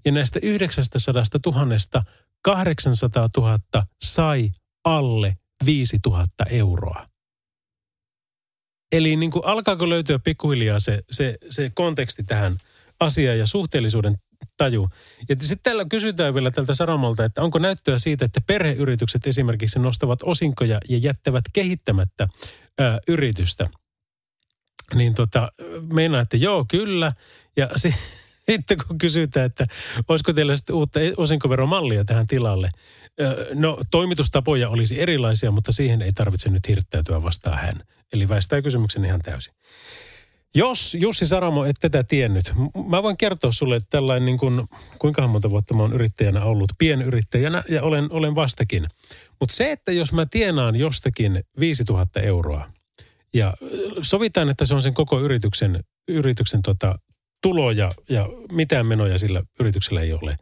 [0.06, 2.04] ja näistä 900 000
[2.42, 3.60] 800 000
[4.04, 4.52] sai
[4.84, 7.06] alle 5000 euroa.
[8.92, 12.58] Eli niin kuin alkaako löytyä pikkuhiljaa se, se, se konteksti tähän
[13.00, 14.18] asiaan ja suhteellisuuden
[14.58, 14.90] taju.
[15.30, 20.20] Ja sitten täällä kysytään vielä tältä Saramolta, että onko näyttöä siitä, että perheyritykset esimerkiksi nostavat
[20.24, 22.28] osinkoja ja jättävät kehittämättä
[22.78, 23.70] ää, yritystä.
[24.96, 25.52] niin tota,
[25.94, 27.14] meinaa, että joo, kyllä.
[27.58, 27.96] Ja si-
[28.52, 29.68] sitten kun kysytään, että
[30.08, 32.70] olisiko teillä sitten uutta osinkoveromallia tähän tilalle.
[33.54, 37.84] No toimitustapoja olisi erilaisia, mutta siihen ei tarvitse nyt hirttäytyä vastaan hän.
[38.14, 39.54] Eli väistää kysymyksen ihan täysin.
[40.56, 42.54] Jos Jussi Saramo et tätä tiennyt,
[42.88, 44.68] mä voin kertoa sulle, että tällainen niin kuin,
[45.00, 48.88] kuinka monta vuotta mä oon yrittäjänä ollut, pienyrittäjänä ja olen, olen vastakin.
[49.40, 52.72] Mutta se, että jos mä tienaan jostakin 5000 euroa
[53.34, 53.68] ja ö,
[54.02, 57.00] sovitaan, että se on sen koko yrityksen, yrityksen tota,
[57.42, 60.36] tuloja ja mitään menoja sillä yrityksellä ei ole,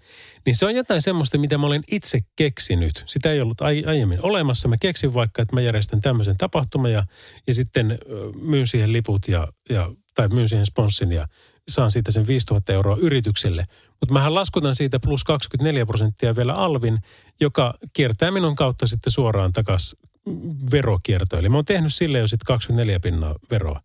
[0.46, 3.04] niin se on jotain semmoista, mitä mä olen itse keksinyt.
[3.06, 4.68] Sitä ei ollut ai- aiemmin olemassa.
[4.68, 7.04] Mä keksin vaikka, että mä järjestän tämmöisen tapahtuman ja,
[7.48, 7.98] ja sitten ö,
[8.42, 11.28] myyn siihen liput ja, ja, tai myyn siihen sponssin ja
[11.67, 13.65] saan siitä sen 5000 euroa yritykselle.
[13.89, 16.99] Mutta mähän laskutan siitä plus 24 prosenttia vielä alvin,
[17.39, 19.99] joka kiertää minun kautta sitten suoraan takaisin
[20.71, 21.39] verokiertoon.
[21.39, 23.82] Eli mä oon tehnyt sille jo sitten 24 pinnaa veroa.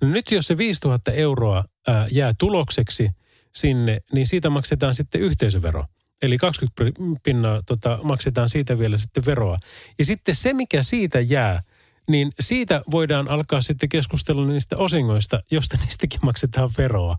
[0.00, 3.10] No nyt jos se 5000 euroa ää, jää tulokseksi
[3.54, 5.84] sinne, niin siitä maksetaan sitten yhteisövero.
[6.22, 9.58] Eli 20 pri- pinnaa tota, maksetaan siitä vielä sitten veroa.
[9.98, 11.62] Ja sitten se, mikä siitä jää,
[12.08, 17.16] niin siitä voidaan alkaa sitten keskustella niistä osingoista, josta niistäkin maksetaan veroa.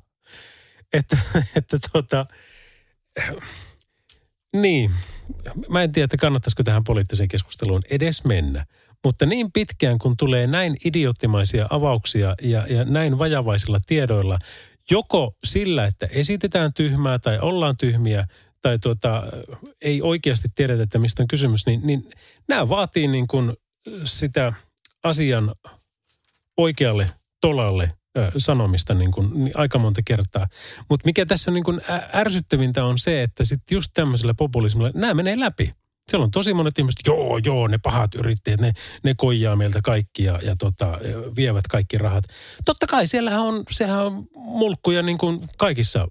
[0.94, 1.18] Että,
[1.56, 2.26] että tota,
[4.54, 4.92] niin,
[5.70, 8.66] mä en tiedä, että kannattaisiko tähän poliittiseen keskusteluun edes mennä.
[9.06, 14.40] Mutta niin pitkään, kun tulee näin idioottimaisia avauksia ja, ja näin vajavaisilla tiedoilla,
[14.92, 18.28] joko sillä, että esitetään tyhmää tai ollaan tyhmiä,
[18.62, 19.24] tai tuota,
[19.82, 22.10] ei oikeasti tiedetä, että mistä on kysymys, niin, niin
[22.48, 23.54] nämä vaatii niin kuin
[24.04, 24.54] sitä
[25.08, 25.52] asian
[26.58, 27.10] oikealle
[27.42, 27.92] tolalle
[28.38, 30.48] sanomista niin kuin, niin aika monta kertaa.
[30.90, 31.82] Mutta mikä tässä niin kuin
[32.14, 35.74] ärsyttävintä on se, että sitten just tämmöisellä populismilla nämä menee läpi.
[36.10, 40.24] Siellä on tosi monet ihmiset, joo, joo, ne pahat yrittäjät, ne, ne koijaa meiltä kaikki
[40.24, 41.00] ja, ja tota,
[41.36, 42.24] vievät kaikki rahat.
[42.66, 46.08] Totta kai siellähän on, sehän on mulkkuja niin kuin kaikissa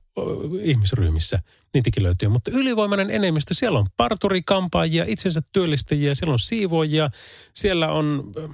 [0.63, 1.41] ihmisryhmissä,
[1.77, 2.29] niitäkin löytyy.
[2.29, 7.11] Mutta ylivoimainen enemmistö, siellä on parturikampaajia, itsensä työllistäjiä, siellä on siivoojia,
[7.55, 8.49] siellä on ö,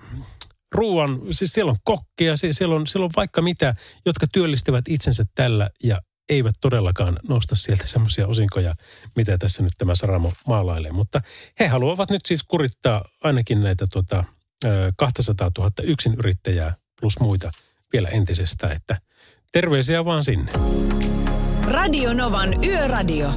[0.74, 3.74] ruoan, siis siellä on kokkeja, sie- siellä on, siellä on vaikka mitä,
[4.06, 8.74] jotka työllistävät itsensä tällä ja eivät todellakaan nosta sieltä semmoisia osinkoja,
[9.16, 10.92] mitä tässä nyt tämä Saramo maalailee.
[10.92, 11.20] Mutta
[11.60, 13.86] he haluavat nyt siis kurittaa ainakin näitä
[14.64, 17.50] ö, 200 000 yksinyrittäjää plus muita
[17.92, 19.00] vielä entisestä, että
[19.52, 20.52] terveisiä vaan sinne.
[21.72, 23.30] Radio Novan Yöradio.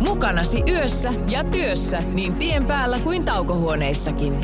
[0.00, 4.40] Mukanasi yössä ja työssä niin tien päällä kuin taukohuoneissakin.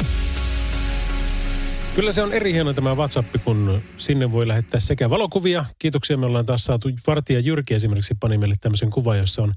[1.94, 5.64] Kyllä se on eri hieno tämä WhatsApp, kun sinne voi lähettää sekä valokuvia.
[5.78, 9.52] Kiitoksia, me ollaan taas saatu Vartija Jyrki esimerkiksi pani meille tämmöisen kuvan, jossa on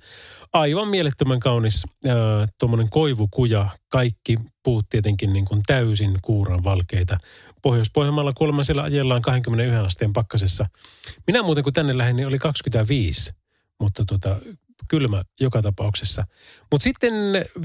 [0.54, 2.14] aivan mielettömän kaunis äh,
[2.60, 3.70] tuommoinen koivukuja.
[3.90, 7.18] Kaikki puut tietenkin niin kuin täysin kuuran valkeita.
[7.62, 10.66] Pohjois-Pohjanmaalla kuulemma siellä ajellaan 21 asteen pakkasessa.
[11.28, 13.34] Minä muuten kun tänne lähdin, niin oli 25,
[13.80, 14.40] mutta tota,
[14.88, 16.26] kylmä joka tapauksessa.
[16.72, 17.14] Mutta sitten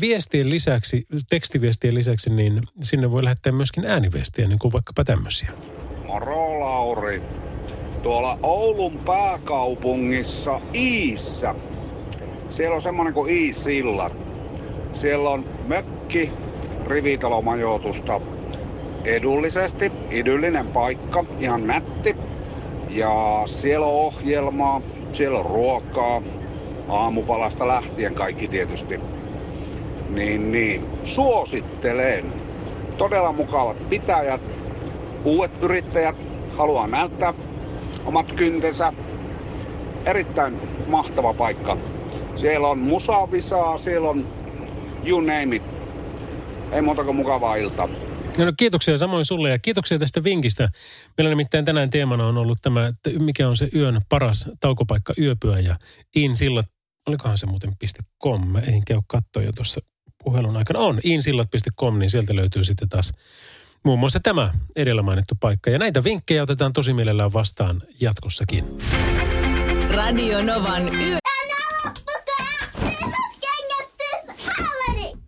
[0.00, 5.50] viestien lisäksi, tekstiviestien lisäksi, niin sinne voi lähettää myöskin ääniviestiä, niin kuin vaikkapa tämmöisiä.
[6.06, 7.22] Moro Lauri.
[8.02, 11.54] Tuolla Oulun pääkaupungissa Iissä.
[12.50, 14.12] Siellä on semmonen kuin Iisillat.
[14.92, 16.30] Siellä on mökki,
[16.86, 18.20] rivitalomajoitusta.
[19.04, 22.16] Edullisesti, idyllinen paikka, ihan nätti.
[22.88, 24.80] Ja siellä on ohjelmaa,
[25.12, 26.22] siellä on ruokaa,
[26.88, 29.00] aamupalasta lähtien kaikki tietysti.
[30.14, 30.84] Niin, niin.
[31.04, 32.24] Suosittelen.
[32.98, 34.40] Todella mukavat pitäjät,
[35.24, 36.16] uudet yrittäjät
[36.56, 37.34] haluaa näyttää
[38.04, 38.92] omat kyntensä.
[40.06, 40.54] Erittäin
[40.86, 41.76] mahtava paikka.
[42.36, 44.24] Siellä on musavisaa, siellä on
[45.06, 45.62] you name it.
[46.72, 47.88] Ei muuta kuin mukavaa iltaa.
[48.38, 50.68] No, no kiitoksia samoin sulle ja kiitoksia tästä vinkistä.
[51.18, 55.58] Meillä nimittäin tänään teemana on ollut tämä, että mikä on se yön paras taukopaikka yöpyä
[55.58, 55.76] ja
[56.16, 56.66] insillat,
[57.08, 57.76] olikohan se muuten
[58.22, 59.80] .com, mä en käy katsoa jo tuossa
[60.24, 60.80] puhelun aikana.
[60.80, 63.12] On insillat.com, niin sieltä löytyy sitten taas
[63.84, 65.70] muun muassa tämä edellä mainittu paikka.
[65.70, 68.64] Ja näitä vinkkejä otetaan tosi mielellään vastaan jatkossakin.
[69.90, 71.18] Radio Novan Yö...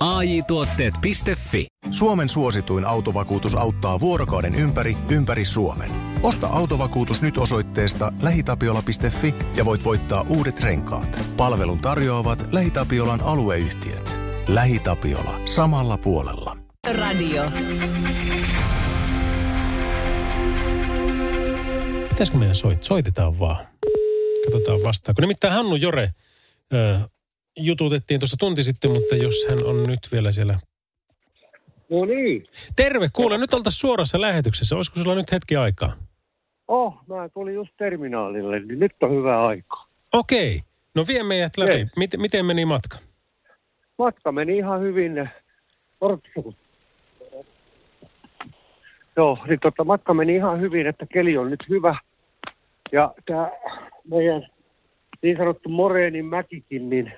[0.00, 1.66] AJ-tuotteet.fi.
[1.90, 5.90] Suomen suosituin autovakuutus auttaa vuorokauden ympäri, ympäri Suomen.
[6.22, 11.20] Osta autovakuutus nyt osoitteesta lähitapiola.fi ja voit voittaa uudet renkaat.
[11.36, 14.18] Palvelun tarjoavat LähiTapiolan alueyhtiöt.
[14.48, 15.40] LähiTapiola.
[15.44, 16.56] Samalla puolella.
[16.94, 17.42] Radio.
[22.08, 22.84] Pitäisikö meidän soit?
[22.84, 23.66] Soitetaan vaan.
[24.44, 25.20] Katsotaan vastaako.
[25.20, 26.10] Nimittäin Hannu Jore
[26.74, 26.98] ö,
[27.58, 30.58] jututettiin tuossa tunti sitten, mutta jos hän on nyt vielä siellä.
[31.90, 32.46] No niin.
[32.76, 34.76] Terve, kuule, nyt oltaisiin suorassa lähetyksessä.
[34.76, 35.96] Olisiko sulla nyt hetki aikaa?
[36.68, 39.86] Oh, mä tulin just terminaalille, niin nyt on hyvä aika.
[40.12, 40.62] Okei,
[40.94, 41.72] no vie meidät läpi.
[41.72, 41.88] Yes.
[41.96, 42.98] Miten, miten meni matka?
[43.98, 45.30] Matka meni ihan hyvin.
[49.16, 51.96] Joo, niin tota, matka meni ihan hyvin, että keli on nyt hyvä.
[52.92, 53.50] Ja tämä
[54.10, 54.48] meidän
[55.22, 57.12] niin sanottu Moreenin mäkikin, niin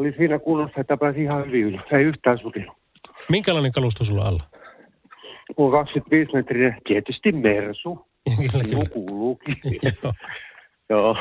[0.00, 1.80] oli siinä kunnossa, että pääsi ihan hyvin ylös.
[1.92, 2.76] Ei yhtään sutinut.
[3.28, 4.42] Minkälainen kalusto sulla alla?
[5.56, 8.06] On 25 metrinen, tietysti Mersu.
[8.52, 8.84] Kyllä, kyllä.
[8.92, 9.56] kuuluukin.
[10.02, 10.14] Joo.
[10.88, 11.16] Joo.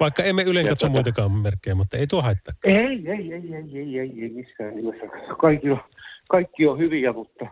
[0.00, 2.54] Vaikka emme ylen Ja katso tota- muitakaan merkkejä, mutta ei tuo haittaa.
[2.64, 5.06] Ei, ei, ei, ei, ei, ei, ei missään nimessä.
[5.38, 5.80] Kaikki on,
[6.28, 7.46] kaikki on hyviä, mutta,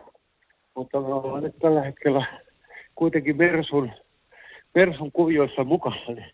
[0.75, 2.25] mutta me ollaan nyt tällä hetkellä
[2.95, 3.91] kuitenkin Mersun,
[4.75, 5.95] Mersun kuvioissa mukana.
[6.07, 6.25] Niin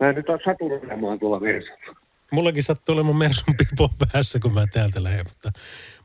[0.00, 2.03] mä en nyt ole saturoimaan tuolla Mersulla.
[2.34, 5.50] Mullakin sattuu olemaan Mersun pipo päässä, kun mä täältä lähden, mutta,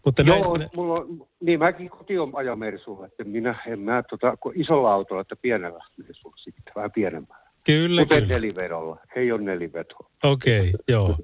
[0.06, 4.38] mutta näin, Joo, mulla on, niin mäkin kotiin aja Mersulla, että minä en mä tota,
[4.56, 7.50] isolla autolla, että pienellä Mersulla sitten, vähän pienemmällä.
[7.66, 8.34] kyllä, Kuten kyllä.
[8.36, 10.10] nelivedolla, ei ole nelivetoa.
[10.24, 11.16] Okei, joo.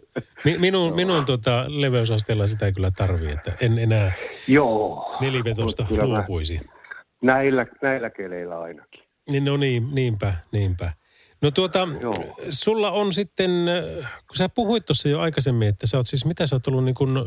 [0.46, 4.12] Mi- minun, minun tota, leveysasteella sitä kyllä tarvii, että en enää
[4.48, 5.18] Joo.
[5.22, 6.60] nelivetosta mä- luopuisi.
[7.24, 9.04] Näillä, näillä keleillä ainakin.
[9.32, 10.94] Niin, no niin, niinpä, niinpä.
[11.46, 12.14] No tuota, Joo.
[12.50, 13.52] sulla on sitten,
[14.28, 16.96] kun sä puhuit tuossa jo aikaisemmin, että sä oot siis, mitä sä oot ollut niin
[16.96, 17.18] kuin,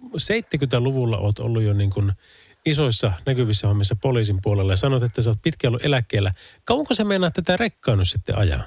[0.00, 2.12] 70-luvulla oot ollut jo niin kuin
[2.66, 6.32] isoissa näkyvissä hommissa poliisin puolella ja sanot, että sä oot pitkään ollut eläkkeellä.
[6.64, 8.62] Kauanko sä meinaat tätä rekkaa nyt sitten ajaa?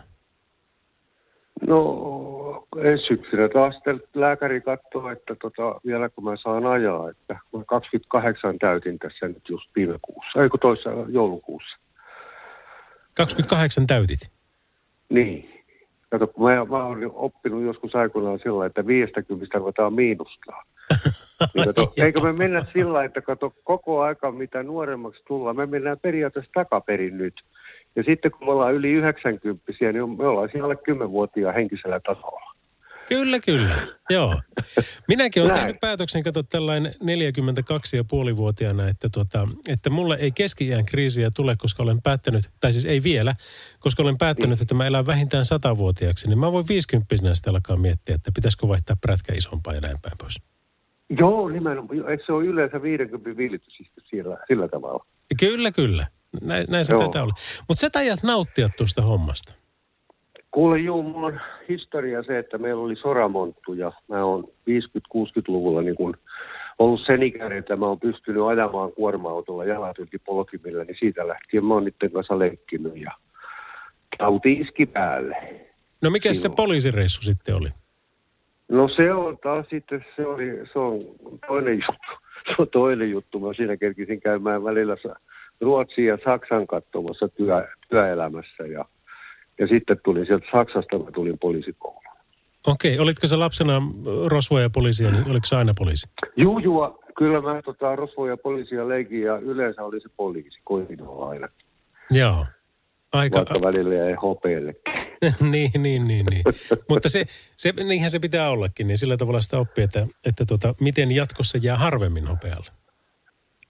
[1.67, 3.80] No ensi syksynä taas
[4.13, 9.49] lääkäri katsoo, että tota, vielä kun mä saan ajaa, että mä 28 täytin tässä nyt
[9.49, 11.77] just viime kuussa, ei kun toissa joulukuussa.
[13.13, 14.40] 28 täytit.
[15.12, 15.63] Niin.
[16.10, 20.63] Kato, kun mä, mä oon oppinut joskus aikoinaan sillä, että 50 ruvetaan miinustaa.
[21.56, 26.00] Niin kato, eikö me mennä sillä, että kato, koko aika mitä nuoremmaksi tullaan, me mennään
[26.00, 27.34] periaatteessa takaperin nyt.
[27.95, 32.50] Ja sitten kun me ollaan yli 90 niin me ollaan siellä alle 10-vuotiaan henkisellä tasolla.
[33.12, 33.88] Kyllä, kyllä.
[34.10, 34.41] Joo.
[35.08, 41.56] Minäkin olen tehnyt päätöksen, kato tällainen 42,5-vuotiaana, että, tuota, että mulle ei keski kriisiä tule,
[41.58, 43.36] koska olen päättänyt, tai siis ei vielä,
[43.80, 48.15] koska olen päättänyt, että mä elän vähintään 100-vuotiaaksi, niin mä voin 50 sitten alkaa miettiä,
[48.15, 50.36] että pitäisikö vaihtaa prätkä isompaa ja näin päin pois.
[51.19, 52.10] Joo, nimenomaan.
[52.10, 53.78] Eikö se ole yleensä 50 villitys
[54.10, 55.06] sillä, sillä tavalla?
[55.39, 56.08] Kyllä, kyllä.
[56.41, 57.34] Näin, näin se taitaa olla.
[57.67, 59.61] Mutta sä tajat nauttia tuosta hommasta.
[60.51, 65.95] Kuule, juu, mulla on historia se, että meillä oli soramonttu ja mä oon 50-60-luvulla niin
[65.95, 66.17] kun
[66.79, 71.65] ollut sen ikäinen, että mä oon pystynyt ajamaan kuorma-autolla jalat yli polkimilla, niin siitä lähtien
[71.65, 73.11] mä oon niiden kanssa leikkinyt ja
[74.17, 75.35] tauti iski päälle.
[76.01, 77.69] No mikä se poliisireissu sitten oli?
[78.69, 81.01] No se on taas sitten, se, oli, se on
[81.47, 82.11] toinen juttu.
[82.47, 83.39] Se on toinen juttu.
[83.39, 84.95] Mä siinä kerkisin käymään välillä
[85.61, 88.85] Ruotsin ja Saksan katsomassa työ, työelämässä ja,
[89.62, 92.02] ja sitten tulin sieltä Saksasta, mä tulin poliisikouluun.
[92.67, 93.82] Okei, olitko sä lapsena
[94.28, 96.10] rosvoja ja poliisia, niin oliko se aina poliisi?
[96.36, 101.30] Juu, juu, kyllä mä tota, rosvoja poliisia leikin ja yleensä oli se poliisi, koitin olla
[101.30, 101.47] aina,
[102.12, 102.45] Joo.
[103.12, 104.76] Aika, vaikka välillä jäi hopeelle.
[105.52, 106.43] niin, niin, niin, niin.
[106.89, 107.26] Mutta se,
[107.58, 111.58] se, niinhän se pitää ollakin, niin sillä tavalla sitä oppii, että, että tota, miten jatkossa
[111.62, 112.71] jää harvemmin hopealle.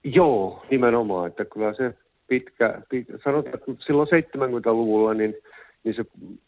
[0.04, 1.94] Joo, nimenomaan, että kyllä se
[2.26, 5.34] pitkä, pitkä sanotaan, että silloin 70-luvulla niin,
[5.84, 6.04] niin se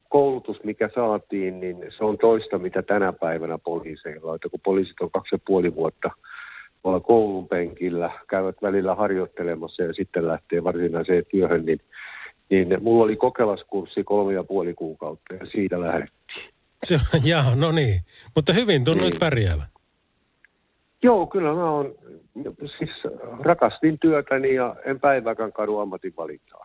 [0.08, 4.34] koulutus, mikä saatiin, niin se on toista, mitä tänä päivänä poliiseilla on.
[4.34, 6.10] Että kun poliisit on kaksi ja puoli vuotta
[6.82, 11.80] tuolla koulun penkillä, käyvät välillä harjoittelemassa ja sitten lähtee varsinaiseen työhön, niin,
[12.50, 16.54] niin mulla oli kokelaskurssi kolme ja puoli kuukautta ja siitä lähdettiin.
[16.84, 18.00] Se, jaa, no niin.
[18.34, 19.20] Mutta hyvin tunnuit Niin.
[19.20, 19.66] pärjäävä.
[21.02, 21.94] Joo, kyllä mä oon,
[22.78, 22.90] siis
[23.40, 26.63] rakastin työtäni ja en päivääkään kadu ammatinvalintaa.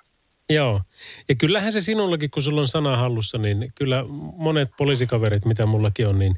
[0.49, 0.81] Joo.
[1.29, 4.05] Ja kyllähän se sinullakin, kun sulla on sana hallussa, niin kyllä
[4.37, 6.35] monet poliisikaverit, mitä mullakin on, niin,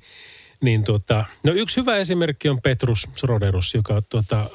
[0.64, 4.46] niin tuota, no yksi hyvä esimerkki on Petrus Sroderus, joka tuota,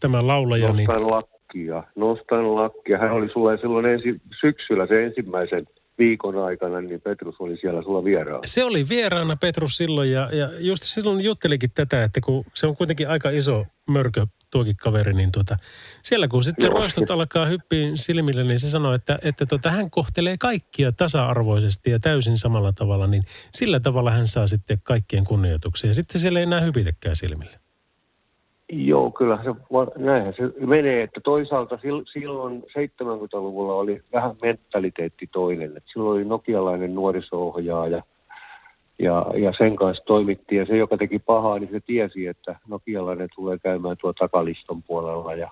[0.00, 2.98] tämä laulaja, niin Nostan lakkia, nostan lakkia.
[2.98, 5.66] Hän oli sulle silloin ensi, syksyllä se ensimmäisen
[5.98, 8.40] viikon aikana, niin Petrus oli siellä sulla vieraana.
[8.44, 12.76] Se oli vieraana Petrus silloin ja, ja just silloin juttelikin tätä, että kun se on
[12.76, 15.56] kuitenkin aika iso mörkö tuokin kaveri, niin tuota,
[16.02, 16.78] siellä kun sitten Joo.
[16.78, 21.98] roistot alkaa hyppiä silmille, niin se sanoo, että, että tuota, hän kohtelee kaikkia tasa-arvoisesti ja
[21.98, 25.90] täysin samalla tavalla, niin sillä tavalla hän saa sitten kaikkien kunnioituksia.
[25.90, 27.58] Ja sitten siellä ei enää hypitäkään silmille.
[28.72, 29.50] Joo, kyllä se,
[29.96, 36.24] näinhän se menee, että toisaalta sil- silloin 70-luvulla oli vähän mentaliteetti toinen, että silloin oli
[36.24, 38.02] nokialainen nuoriso-ohjaaja
[38.98, 43.28] ja, ja sen kanssa toimittiin ja se, joka teki pahaa, niin se tiesi, että nokialainen
[43.34, 45.50] tulee käymään tuo takaliston puolella ja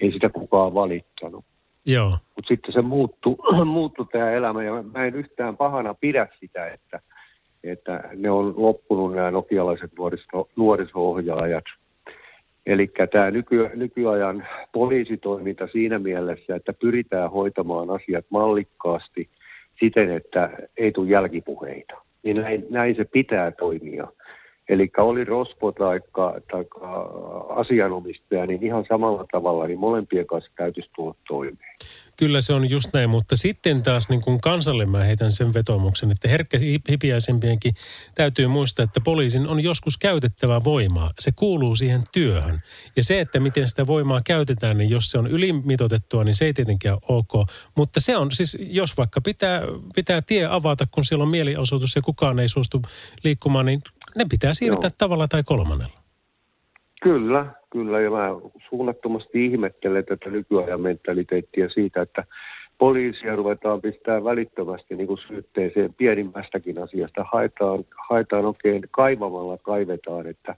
[0.00, 1.44] ei sitä kukaan valittanut.
[1.86, 2.12] Joo.
[2.36, 7.00] Mutta sitten se muuttui, muuttui tämä elämä ja mä en yhtään pahana pidä sitä, että,
[7.64, 11.64] että ne on loppunut nämä nokialaiset nuoriso, nuoriso-ohjaajat.
[12.66, 19.28] Eli tämä nyky, nykyajan poliisitoiminta siinä mielessä, että pyritään hoitamaan asiat mallikkaasti
[19.80, 21.94] siten, että ei tule jälkipuheita.
[22.22, 24.08] Niin näin, näin se pitää toimia.
[24.72, 26.00] Eli oli rospo tai
[27.48, 31.76] asianomistaja, niin ihan samalla tavalla, niin molempien kanssa täytyisi tulla toimeen.
[32.16, 36.10] Kyllä se on just näin, mutta sitten taas niin kuin kansalle mä heitän sen vetomuksen,
[36.10, 36.58] että herkkä
[36.90, 37.74] hipiäisempienkin
[38.14, 41.10] täytyy muistaa, että poliisin on joskus käytettävä voimaa.
[41.18, 42.60] Se kuuluu siihen työhön.
[42.96, 46.52] Ja se, että miten sitä voimaa käytetään, niin jos se on ylimitotettua, niin se ei
[46.52, 47.48] tietenkään ole ok.
[47.74, 49.62] Mutta se on siis, jos vaikka pitää,
[49.94, 52.82] pitää tie avata, kun siellä on mielenosoitus ja kukaan ei suostu
[53.24, 53.82] liikkumaan, niin
[54.16, 54.96] ne pitää siirtää Joo.
[54.98, 56.02] tavalla tai kolmannella.
[57.02, 58.00] Kyllä, kyllä.
[58.00, 58.28] Ja mä
[58.68, 62.24] suunnattomasti ihmettelen tätä nykyajan mentaliteettia siitä, että
[62.78, 67.26] poliisia ruvetaan pistää välittömästi niin kuin syytteeseen pienimmästäkin asiasta.
[67.32, 70.56] Haetaan, haetaan oikein kaivamalla kaivetaan, että,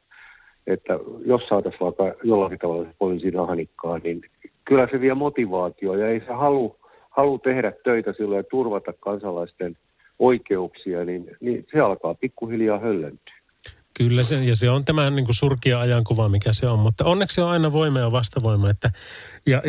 [0.66, 4.22] että jos saataisiin vaikka jollakin tavalla poliisin ahnikkaan, niin
[4.64, 6.76] kyllä se vie motivaatio ja ei se halu,
[7.10, 9.76] halu tehdä töitä silloin ja turvata kansalaisten
[10.18, 13.43] oikeuksia, niin, niin se alkaa pikkuhiljaa höllentyä.
[13.96, 16.78] Kyllä se, ja se on tämä niin kuin surkia ajankuva, mikä se on.
[16.78, 18.70] Mutta onneksi on aina voima ja vastavoima.
[18.70, 18.90] Että,
[19.46, 19.62] ja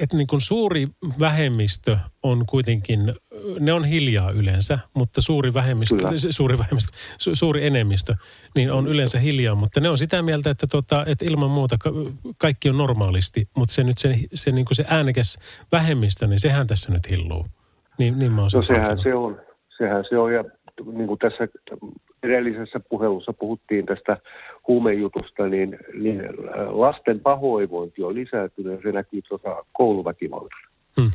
[0.00, 0.86] et, niin kuin suuri
[1.20, 3.14] vähemmistö on kuitenkin,
[3.60, 6.10] ne on hiljaa yleensä, mutta suuri vähemmistö, Kyllä.
[6.30, 8.14] suuri, vähemmistö su, suuri enemmistö,
[8.54, 9.54] niin on yleensä hiljaa.
[9.54, 11.90] Mutta ne on sitä mieltä, että, tota, että ilman muuta ka,
[12.38, 15.38] kaikki on normaalisti, mutta se nyt se, se, niin kuin se äänekäs
[15.72, 17.46] vähemmistö, niin sehän tässä nyt hilluu.
[17.98, 19.40] Niin, niin mä No sehän se on.
[19.78, 20.44] Sehän se on ja
[20.92, 21.48] niin kuin tässä
[22.22, 24.16] edellisessä puhelussa puhuttiin tästä
[24.68, 26.22] huumejutusta, niin, niin
[26.68, 30.70] lasten pahoinvointi on lisääntynyt ja se näkyy tuota kouluväkivallassa.
[31.00, 31.10] Hmm.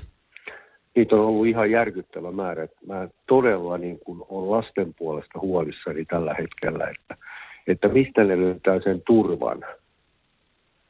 [0.96, 2.64] Niitä on ollut ihan järkyttävä määrä.
[2.64, 7.18] että Mä todella niin kuin on lasten puolesta huolissani tällä hetkellä, että,
[7.68, 9.66] että mistä ne löytää sen turvan.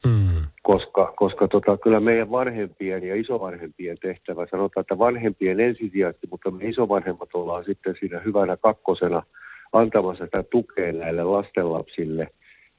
[0.06, 0.46] Mm.
[0.62, 6.64] koska, koska tota, kyllä meidän vanhempien ja isovanhempien tehtävä, sanotaan, että vanhempien ensisijaisesti, mutta me
[6.64, 9.22] isovanhemmat ollaan sitten siinä hyvänä kakkosena
[9.72, 12.28] antamassa sitä tukea näille lastenlapsille,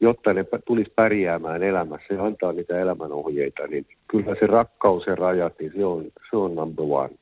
[0.01, 5.53] jotta ne tulisi pärjäämään elämässä ja antaa niitä elämänohjeita, niin kyllä se rakkaus ja rajat,
[5.59, 7.15] niin se on, se on number one.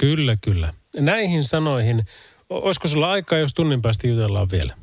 [0.00, 0.74] Kyllä, kyllä.
[1.00, 2.02] Näihin sanoihin,
[2.50, 4.74] olisiko sulla aikaa, jos tunnin päästä jutellaan vielä?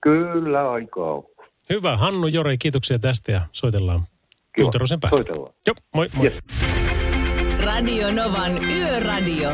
[0.00, 1.24] Kyllä aikaa on.
[1.70, 1.96] Hyvä.
[1.96, 4.00] Hannu Jore, kiitoksia tästä ja soitellaan
[4.58, 5.16] tunterosen päästä.
[5.16, 5.54] Soitellaan.
[5.66, 6.26] Joo, moi moi.
[6.26, 6.38] Yes.
[7.60, 9.50] Radio Novan Yöradio.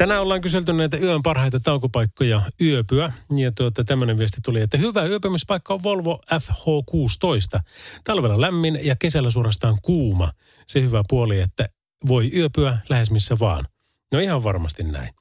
[0.00, 3.12] Tänään ollaan kyselty näitä yön parhaita taukopaikkoja yöpyä.
[3.36, 7.60] Ja tuota, tämmöinen viesti tuli, että hyvä yöpymispaikka on Volvo FH16.
[8.04, 10.32] Talvella lämmin ja kesällä suorastaan kuuma.
[10.66, 11.68] Se hyvä puoli, että
[12.08, 13.64] voi yöpyä lähes missä vaan.
[14.12, 15.14] No ihan varmasti näin.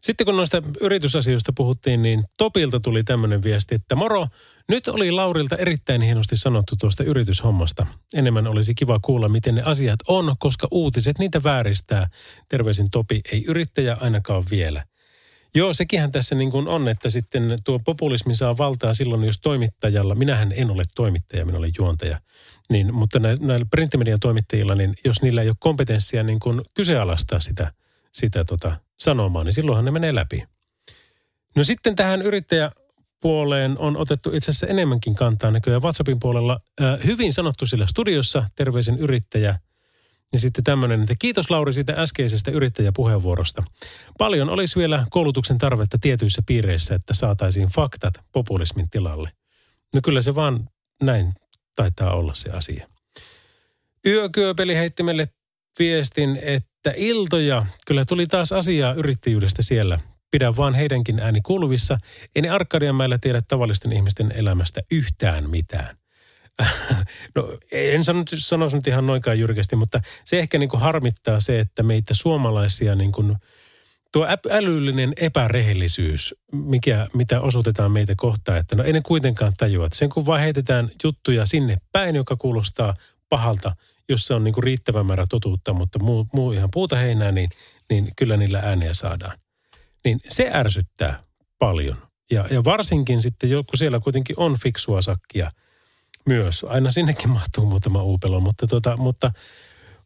[0.00, 4.26] Sitten kun noista yritysasioista puhuttiin, niin Topilta tuli tämmöinen viesti, että moro,
[4.68, 7.86] nyt oli Laurilta erittäin hienosti sanottu tuosta yrityshommasta.
[8.14, 12.08] Enemmän olisi kiva kuulla, miten ne asiat on, koska uutiset niitä vääristää.
[12.48, 14.84] Terveisin Topi, ei yrittäjä ainakaan vielä.
[15.54, 20.14] Joo, sekinhän tässä niin kuin on, että sitten tuo populismi saa valtaa silloin, jos toimittajalla,
[20.14, 22.20] minähän en ole toimittaja, minä olen juontaja,
[22.70, 27.40] niin, mutta nä- näillä printtimedian toimittajilla, niin jos niillä ei ole kompetenssia niin kuin kyseenalaistaa
[27.40, 27.72] sitä,
[28.12, 30.44] sitä tota sanomaa, niin silloinhan ne menee läpi.
[31.56, 36.60] No sitten tähän yrittäjäpuoleen on otettu itse asiassa enemmänkin kantaa näköjään WhatsAppin puolella.
[36.80, 39.58] Äh, hyvin sanottu sillä studiossa, terveisin yrittäjä.
[40.32, 43.62] Ja sitten tämmöinen, että kiitos Lauri siitä äskeisestä yrittäjäpuheenvuorosta.
[44.18, 49.30] Paljon olisi vielä koulutuksen tarvetta tietyissä piireissä, että saataisiin faktat populismin tilalle.
[49.94, 50.68] No kyllä se vaan
[51.02, 51.34] näin
[51.76, 52.88] taitaa olla se asia.
[54.06, 55.28] Yökyöpeli heitti meille
[55.78, 60.00] viestin, että iltoja, kyllä tuli taas asiaa yrittäjyydestä siellä.
[60.30, 61.98] Pidä vaan heidänkin ääni kuuluvissa.
[62.36, 65.96] Ei ne Arkadianmäellä tiedä tavallisten ihmisten elämästä yhtään mitään.
[67.36, 71.60] no en sano, sanoisi nyt ihan noinkaan jyrkästi, mutta se ehkä niin kuin harmittaa se,
[71.60, 73.36] että meitä suomalaisia niin kuin,
[74.12, 79.86] tuo älyllinen epärehellisyys, mikä, mitä osoitetaan meitä kohtaan, että no ei ne kuitenkaan tajua.
[79.86, 82.94] Että sen kun vaan heitetään juttuja sinne päin, joka kuulostaa
[83.28, 83.76] pahalta,
[84.08, 87.48] jos se on niin kuin riittävä määrä totuutta, mutta muu, muu ihan puuta heinää, niin,
[87.90, 89.38] niin kyllä niillä ääniä saadaan.
[90.04, 91.22] Niin se ärsyttää
[91.58, 92.08] paljon.
[92.30, 95.50] Ja, ja varsinkin sitten, kun siellä kuitenkin on fiksua sakkia
[96.26, 96.64] myös.
[96.68, 99.32] Aina sinnekin mahtuu muutama uupelo, mutta, tota, mutta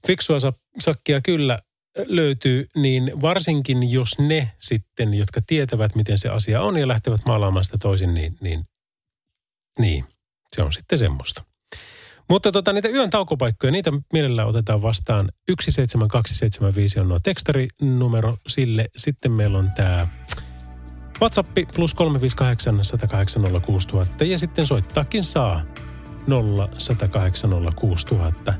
[0.07, 0.39] fiksua
[0.79, 1.59] sakkia kyllä
[2.07, 7.65] löytyy, niin varsinkin jos ne sitten, jotka tietävät, miten se asia on ja lähtevät maalaamaan
[7.65, 8.65] sitä toisin, niin, niin,
[9.79, 10.05] niin
[10.57, 11.52] se on sitten semmoista.
[12.33, 15.29] Mutta tota, niitä yön taukopaikkoja, niitä mielellään otetaan vastaan.
[15.51, 18.89] 17275 on nuo tekstarinumero sille.
[18.97, 20.07] Sitten meillä on tämä
[21.21, 25.63] WhatsApp plus 358 108 06000 ja sitten soittaakin saa
[26.27, 28.55] 0 108 06000.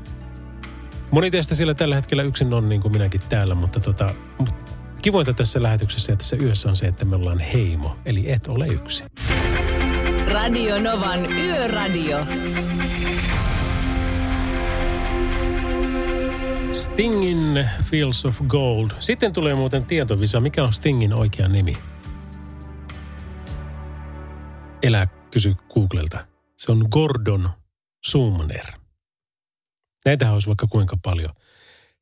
[1.11, 4.15] Moni teistä siellä tällä hetkellä yksin on niin kuin minäkin täällä, mutta tota,
[5.01, 8.67] kivointa tässä lähetyksessä ja tässä yössä on se, että me ollaan heimo, eli et ole
[8.67, 9.07] yksin.
[10.27, 12.25] Radio Novan Yöradio.
[16.73, 18.91] Stingin Fields of Gold.
[18.99, 20.39] Sitten tulee muuten tietovisa.
[20.39, 21.77] Mikä on Stingin oikea nimi?
[24.83, 26.27] Elä kysy Googlelta.
[26.57, 27.49] Se on Gordon
[28.05, 28.65] Sumner.
[30.05, 31.33] Näitähän olisi vaikka kuinka paljon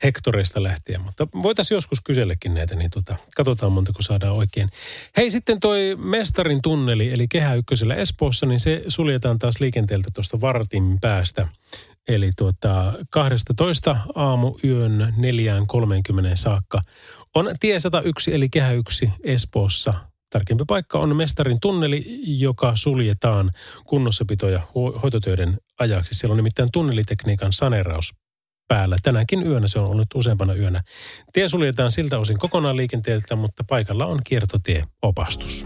[0.03, 4.69] hektoreista lähtien, mutta voitaisiin joskus kysellekin näitä, niin tota, katsotaan montako saadaan oikein.
[5.17, 10.41] Hei, sitten toi Mestarin tunneli, eli Kehä Ykkösellä Espoossa, niin se suljetaan taas liikenteeltä tuosta
[10.41, 11.47] vartin päästä.
[12.07, 16.81] Eli tuota, 12 aamu yön 4.30 saakka
[17.35, 19.93] on tie 101 eli Kehä 1 Espoossa.
[20.29, 23.49] Tärkeämpi paikka on Mestarin tunneli, joka suljetaan
[23.85, 26.15] kunnossapito- ja ho- hoitotöiden ajaksi.
[26.15, 28.13] Siellä on nimittäin tunnelitekniikan saneraus
[28.71, 28.97] päällä.
[29.03, 30.81] Tänäkin yönä se on ollut useampana yönä.
[31.33, 35.65] Tie suljetaan siltä osin kokonaan liikenteeltä, mutta paikalla on kiertotieopastus.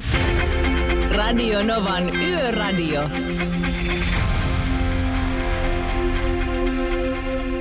[1.09, 3.03] Radio Novan Yöradio.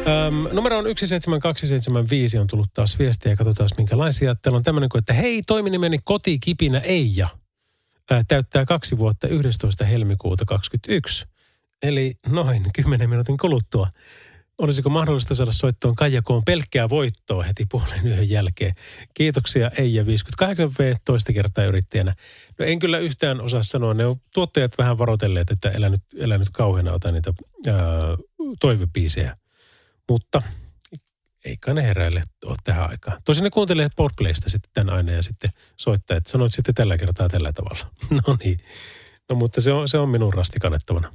[0.06, 4.34] Öm, numero on 17275 on tullut taas viestiä ja katsotaan minkälaisia.
[4.34, 7.28] Täällä on tämmöinen kuin, että hei, toiminimeni kotikipinä Eija
[8.10, 9.84] ää, täyttää kaksi vuotta 11.
[9.84, 11.26] helmikuuta 2021.
[11.82, 13.88] Eli noin 10 minuutin kuluttua.
[14.58, 18.74] Olisiko mahdollista saada soittoon Kaijakoon pelkkää voittoa heti puolen yhden jälkeen?
[19.14, 22.14] Kiitoksia Eija 58V toista kertaa yrittäjänä.
[22.58, 23.94] No en kyllä yhtään osaa sanoa.
[23.94, 27.32] Ne on tuottajat vähän varoitelleet, että elä nyt, elä nyt kauheana ota niitä
[27.66, 27.76] ää,
[28.60, 29.36] toivepiisejä.
[30.08, 30.42] Mutta
[31.44, 33.22] ei kai ne heräille ole tähän aikaan.
[33.24, 37.28] Tosin ne kuuntelee Podplaysta sitten tämän aina ja sitten soittaa, että sanoit sitten tällä kertaa
[37.28, 37.86] tällä tavalla.
[38.26, 38.60] no niin.
[39.28, 41.12] No mutta se on, se on minun rasti kannettavana.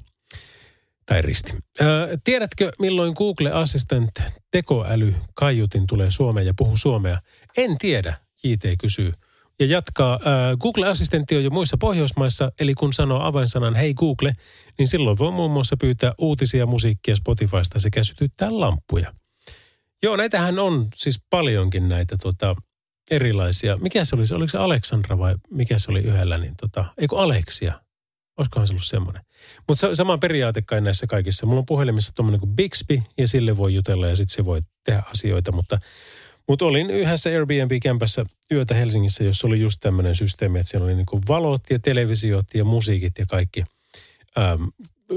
[1.10, 1.53] Tai risti.
[1.82, 4.12] Öö, tiedätkö, milloin Google Assistant
[4.51, 7.20] tekoäly kaiutin tulee Suomeen ja puhuu suomea?
[7.57, 9.14] En tiedä, JT kysyy.
[9.60, 14.34] Ja jatkaa, öö, Google-assistentti on jo muissa Pohjoismaissa, eli kun sanoo avainsanan hei Google,
[14.78, 19.14] niin silloin voi muun muassa pyytää uutisia, musiikkia Spotifysta sekä sytyttää lampuja.
[20.03, 22.55] Joo, näitähän on siis paljonkin näitä tota,
[23.12, 23.78] erilaisia.
[23.78, 24.24] Mikä se oli?
[24.34, 26.38] Oliko se Aleksandra vai mikä se oli yhdellä?
[26.38, 27.89] Niin tota, eikö Aleksia?
[28.40, 29.24] Olisikohan se ollut semmoinen.
[29.68, 31.46] Mutta sama periaate kai näissä kaikissa.
[31.46, 35.04] Mulla on puhelimessa tuommoinen kuin Bixby ja sille voi jutella ja sitten se voi tehdä
[35.14, 35.52] asioita.
[35.52, 35.80] Mutta,
[36.48, 41.28] mutta olin yhdessä Airbnb-kämpässä yötä Helsingissä, jossa oli just tämmöinen systeemi, että siellä oli niin
[41.28, 43.64] valot ja televisiot ja musiikit ja kaikki
[44.38, 44.72] äm,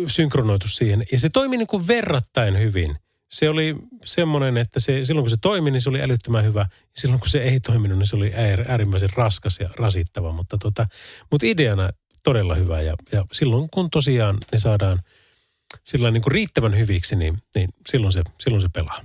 [0.07, 1.05] synkronoitu siihen.
[1.12, 2.97] Ja se toimi niin kuin verrattain hyvin.
[3.31, 6.66] Se oli semmoinen, että se, silloin kun se toimi, niin se oli älyttömän hyvä.
[6.97, 8.33] Silloin kun se ei toiminut, niin se oli
[8.68, 10.33] äärimmäisen raskas ja rasittava.
[10.33, 10.87] Mutta, tota,
[11.31, 11.89] mutta ideana
[12.23, 14.99] todella hyvä ja, ja silloin kun tosiaan ne saadaan
[15.85, 19.01] sillä niin kuin riittävän hyviksi, niin, niin silloin, se, silloin se pelaa.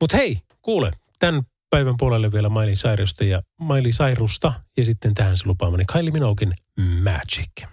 [0.00, 5.36] Mutta hei, kuule, tämän päivän puolelle vielä Miley Cyrusta ja Miley Cyrusta ja sitten tähän
[5.36, 6.54] se lupaamani Kylie Minoguein
[7.02, 7.68] Magic.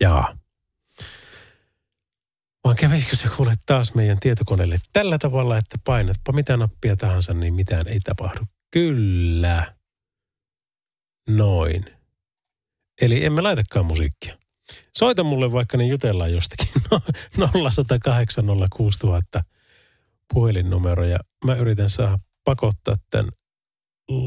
[0.00, 0.38] Jaa.
[2.64, 7.54] Vaan kävisikö se kuule taas meidän tietokoneelle tällä tavalla, että painatpa mitä nappia tahansa, niin
[7.54, 8.40] mitään ei tapahdu.
[8.70, 9.77] Kyllä.
[11.28, 11.84] Noin.
[13.00, 14.38] Eli emme laitakaan musiikkia.
[14.96, 16.68] Soita mulle vaikka niin jutellaan jostakin.
[17.62, 18.44] 0108
[18.76, 19.44] 06000
[20.34, 23.30] puhelinnumero ja mä yritän saada pakottaa tämän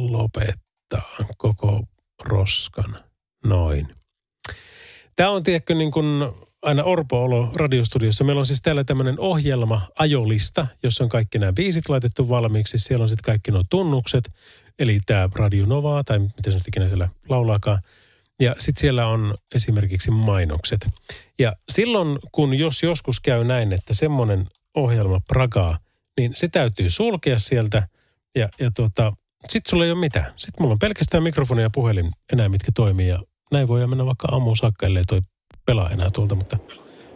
[0.10, 1.84] lopettaa koko
[2.24, 2.96] roskan.
[3.46, 3.88] Noin.
[5.16, 6.06] Tämä on tiedätkö niin kuin
[6.62, 8.24] aina Orpo-olo radiostudiossa.
[8.24, 12.78] Meillä on siis täällä tämmöinen ohjelma, ajolista, jossa on kaikki nämä biisit laitettu valmiiksi.
[12.78, 14.32] Siellä on sitten kaikki nuo tunnukset,
[14.82, 17.80] eli tämä Radio Nova, tai miten se nyt ikinä siellä laulaakaan.
[18.40, 20.90] Ja sitten siellä on esimerkiksi mainokset.
[21.40, 25.78] Ja silloin, kun jos joskus käy näin, että semmoinen ohjelma pragaa,
[26.20, 27.88] niin se täytyy sulkea sieltä.
[28.36, 29.14] Ja, ja tuota,
[29.50, 30.34] sitten sulla ei ole mitään.
[30.38, 33.08] Sitten mulla on pelkästään mikrofoni ja puhelin enää, mitkä toimii.
[33.08, 33.20] Ja
[33.52, 35.22] näin voi mennä vaikka aamuun saakka, ellei toi
[35.66, 36.36] pelaa enää tuolta.
[36.36, 36.58] Mutta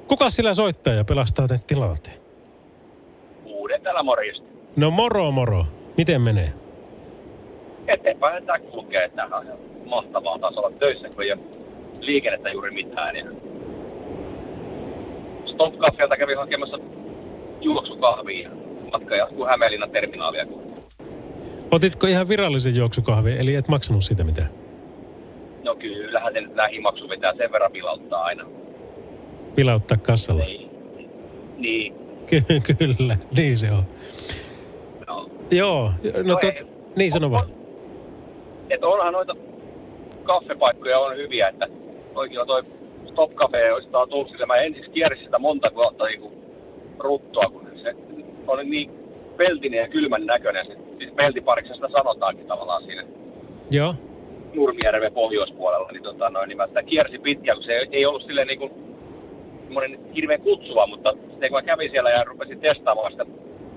[0.08, 2.20] kuka sillä soittaa ja pelastaa tämän tilanteen?
[3.46, 4.48] Uuden täällä morjesta.
[4.76, 5.68] No moro moro.
[5.98, 6.65] Miten menee?
[7.88, 9.10] Eteenpäin tämä kulkee.
[9.10, 11.40] Tämähän on ihan mahtavaa taas olla töissä, kun ei ole
[12.00, 13.16] liikennettä juuri mitään.
[13.16, 13.26] Ja
[15.46, 16.80] Stop Cafeelta kävin hakemassa
[17.62, 18.50] juoksukahvia.
[18.92, 20.46] Matka jatkuu Hämeenlinnan terminaalia.
[21.72, 24.50] Otitko ihan virallisen juoksukahvin, eli et maksanut siitä mitään?
[25.64, 28.46] No kyllähän se lähimaksu vetää sen verran vilauttaa aina.
[29.58, 30.44] Vilauttaa kassalla?
[30.46, 30.70] Niin.
[31.58, 31.94] Niin.
[32.28, 33.84] Ky- kyllä, niin se on.
[35.08, 35.30] No.
[35.52, 36.66] Joo, no, No tot, ei.
[36.96, 37.50] niin sano vaan.
[38.70, 39.36] Että onhan noita
[40.24, 41.68] kaffepaikkoja on hyviä, että
[42.16, 42.64] oikeilla toi
[43.08, 44.46] Stop Cafe olisi taas tullut sille.
[44.46, 46.32] Mä ensiksi kiersin sitä monta vuotta niin
[47.00, 47.96] ruttoa, kun se
[48.48, 48.92] on niin
[49.38, 50.66] peltinen ja kylmän näköinen.
[50.66, 53.04] Se, siis peltipariksesta sanotaankin tavallaan siinä
[53.72, 53.96] Joo.
[54.54, 58.22] Nurmijärven pohjoispuolella, niin, tota, noin, niin mä sitä kiersin pitkään, kun se ei, ei ollut
[58.22, 58.72] silleen niin kuin,
[60.16, 63.26] hirveän kutsuva, mutta sitten kun mä kävin siellä ja rupesin testaamaan sitä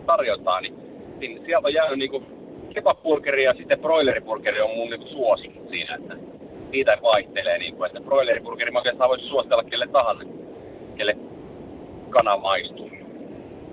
[0.06, 0.74] tarjontaa, niin,
[1.18, 2.37] niin sieltä on jäänyt niin kuin
[2.78, 6.16] kebabburgeri ja sitten broileriburgeri on mun niin suosikki siinä, että
[6.70, 10.24] niitä vaihtelee, niin kuin, että broileriburgeri mä oikeastaan voisin suositella kelle tahansa,
[10.96, 11.16] kelle
[12.10, 12.90] kana maistuu.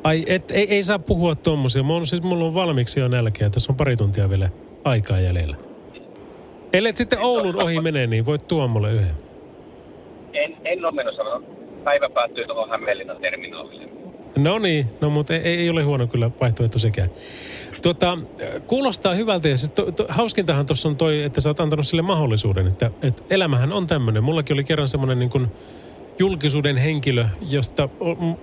[0.03, 1.84] Ai, et, ei, ei saa puhua tommosia.
[1.84, 3.49] Mulla, siis, mulla on valmiiksi jo nälkeä.
[3.49, 4.49] Tässä on pari tuntia vielä
[4.84, 5.56] aikaa jäljellä.
[6.74, 9.16] Ellei sitten Oulun ohi menee, niin voit tuoda mulle yhden.
[10.34, 11.24] En, en ole menossa,
[11.84, 13.88] päivä päättyy tuohon Hämeenlinnan terminaalille.
[14.38, 17.10] No niin, no mutta ei, ei ole huono kyllä vaihtoehto sekään.
[17.86, 18.17] Tuota,
[18.67, 22.01] kuulostaa hyvältä ja siis to, to, hauskintahan tuossa on toi, että sä oot antanut sille
[22.01, 24.23] mahdollisuuden, että, että elämähän on tämmöinen.
[24.23, 25.47] Mullakin oli kerran semmoinen niin kuin
[26.19, 27.89] julkisuuden henkilö, josta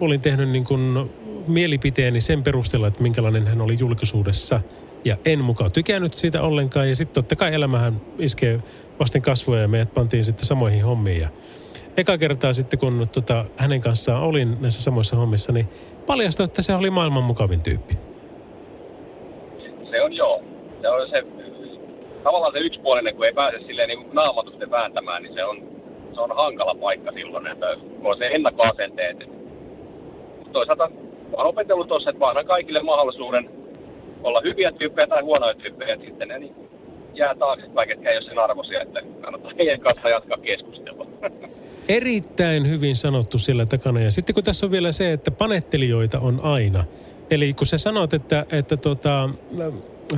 [0.01, 1.11] olin tehnyt niin kuin
[1.47, 4.61] mielipiteeni sen perusteella, että minkälainen hän oli julkisuudessa.
[5.05, 6.89] Ja en mukaan tykännyt siitä ollenkaan.
[6.89, 8.63] Ja sitten totta kai elämähän iskee
[9.01, 11.21] vasten kasvoja ja meidät pantiin sitten samoihin hommiin.
[11.21, 11.29] Ja
[11.97, 15.69] eka kertaa sitten, kun tota, hänen kanssaan olin näissä samoissa hommissa, niin
[16.07, 18.12] paljastui, että se oli maailman mukavin tyyppi.
[19.93, 20.43] Se on joo.
[20.83, 21.25] Se on se,
[22.23, 25.63] tavallaan se yksipuolinen, kun ei pääse silleen niin naamatusten vääntämään, niin se on,
[26.15, 27.67] se on hankala paikka silloin, että
[28.05, 29.17] on se ennakkoasenteet.
[30.53, 30.91] Toisaalta
[31.33, 33.51] oon opetellut tuossa, että mä annan kaikille mahdollisuuden
[34.23, 36.55] olla hyviä tyyppejä tai huonoja tyyppejä, että sitten ne niin
[37.15, 41.07] jää taaksepäin, ketkä ei ole sen arvoisia, että kannattaa heidän kanssa jatkaa keskustelua.
[41.89, 44.01] Erittäin hyvin sanottu sillä takana.
[44.01, 46.85] Ja sitten kun tässä on vielä se, että panettelijoita on aina.
[47.33, 49.31] Eli kun sä sanot, että, että tota,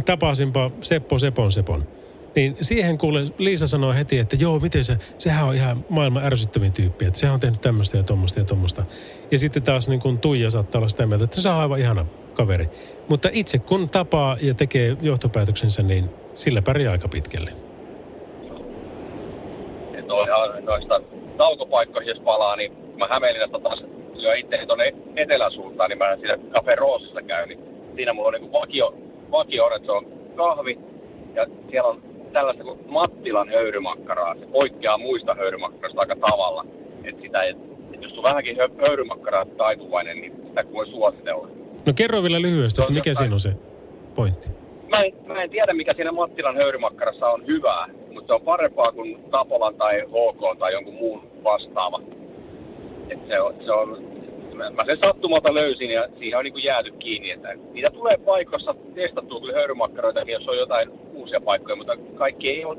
[0.04, 1.88] tapasinpa Seppo Sepon Sepon,
[2.36, 6.72] niin siihen kuule Liisa sanoi heti, että joo, miten se, sehän on ihan maailman ärsyttävin
[6.72, 8.84] tyyppi, että sehän on tehnyt tämmöistä ja tuommoista ja tuommoista.
[9.30, 12.06] Ja sitten taas niin kuin Tuija saattaa olla sitä mieltä, että se on aivan ihana
[12.34, 12.68] kaveri.
[13.08, 17.50] Mutta itse kun tapaa ja tekee johtopäätöksensä, niin sillä pärjää aika pitkälle.
[20.62, 21.00] noista
[21.36, 23.84] taukopaikkoihin, jos palaa, niin mä Hämeenlinnasta taas
[24.22, 27.60] lyön itseäni tuonne etelän suuntaan, niin mä siinä Cafe Roosissa käyn, niin
[27.96, 28.94] siinä mulla on niin vakio,
[29.30, 30.06] vakio että se on
[30.36, 30.78] kahvi,
[31.34, 32.02] ja siellä on
[32.32, 34.34] tällaista kuin Mattilan höyrymakkaraa.
[34.34, 36.66] Se poikkeaa muista höyrymakkaroista aika tavalla.
[37.04, 37.50] Että sitä ei,
[37.92, 41.48] että jos on vähänkin hö- höyrymakkaraa taipuvainen, niin sitä voi suositella.
[41.86, 43.52] No kerro vielä lyhyesti, että mikä siinä on se
[44.14, 44.48] pointti.
[44.88, 48.92] Mä en, mä en tiedä, mikä siinä Mattilan höyrymakkarassa on hyvää, mutta se on parempaa
[48.92, 52.00] kuin Tapolan tai HK tai jonkun muun vastaava.
[53.10, 54.04] Et se on, se on,
[54.54, 57.30] mä, mä sen sattumalta löysin ja siihen on niin kuin jääty kiinni.
[57.30, 62.64] Että niitä tulee paikoissa testattua kyllä höyrymakkaroitakin, jos on jotain uusia paikkoja, mutta kaikki ei
[62.64, 62.78] ole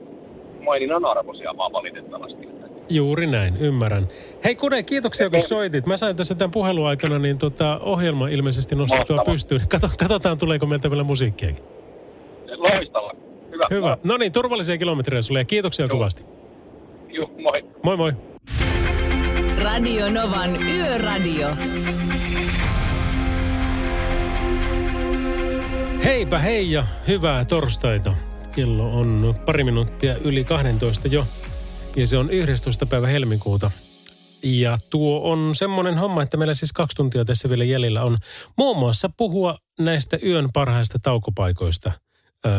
[0.63, 2.47] maininnan arvoisia vaan valitettavasti.
[2.89, 4.07] Juuri näin, ymmärrän.
[4.43, 5.85] Hei Kude, kiitoksia kun soitit.
[5.85, 9.33] Mä sain tässä tämän puhelun aikana niin tota, ohjelma ilmeisesti nostettua Mahtavaa.
[9.33, 9.61] pystyyn.
[9.69, 11.63] Kato, katsotaan, tuleeko meiltä vielä musiikkiakin.
[12.57, 13.11] Loistava.
[13.51, 13.67] Hyvä.
[13.69, 13.97] Hyvä.
[14.03, 16.25] No niin, turvallisia kilometrejä sulle ja kiitoksia kovasti.
[17.09, 17.65] Joo, moi.
[17.83, 18.13] Moi moi.
[19.57, 21.47] Radio Novan Yöradio.
[26.03, 28.13] Heipä hei ja hyvää torstaita.
[28.55, 31.27] Kello on pari minuuttia yli 12 jo.
[31.95, 32.85] Ja se on 11.
[32.85, 33.71] päivä helmikuuta.
[34.43, 38.17] Ja tuo on semmoinen homma, että meillä siis kaksi tuntia tässä vielä jäljellä on
[38.57, 41.91] muun muassa puhua näistä yön parhaista taukopaikoista,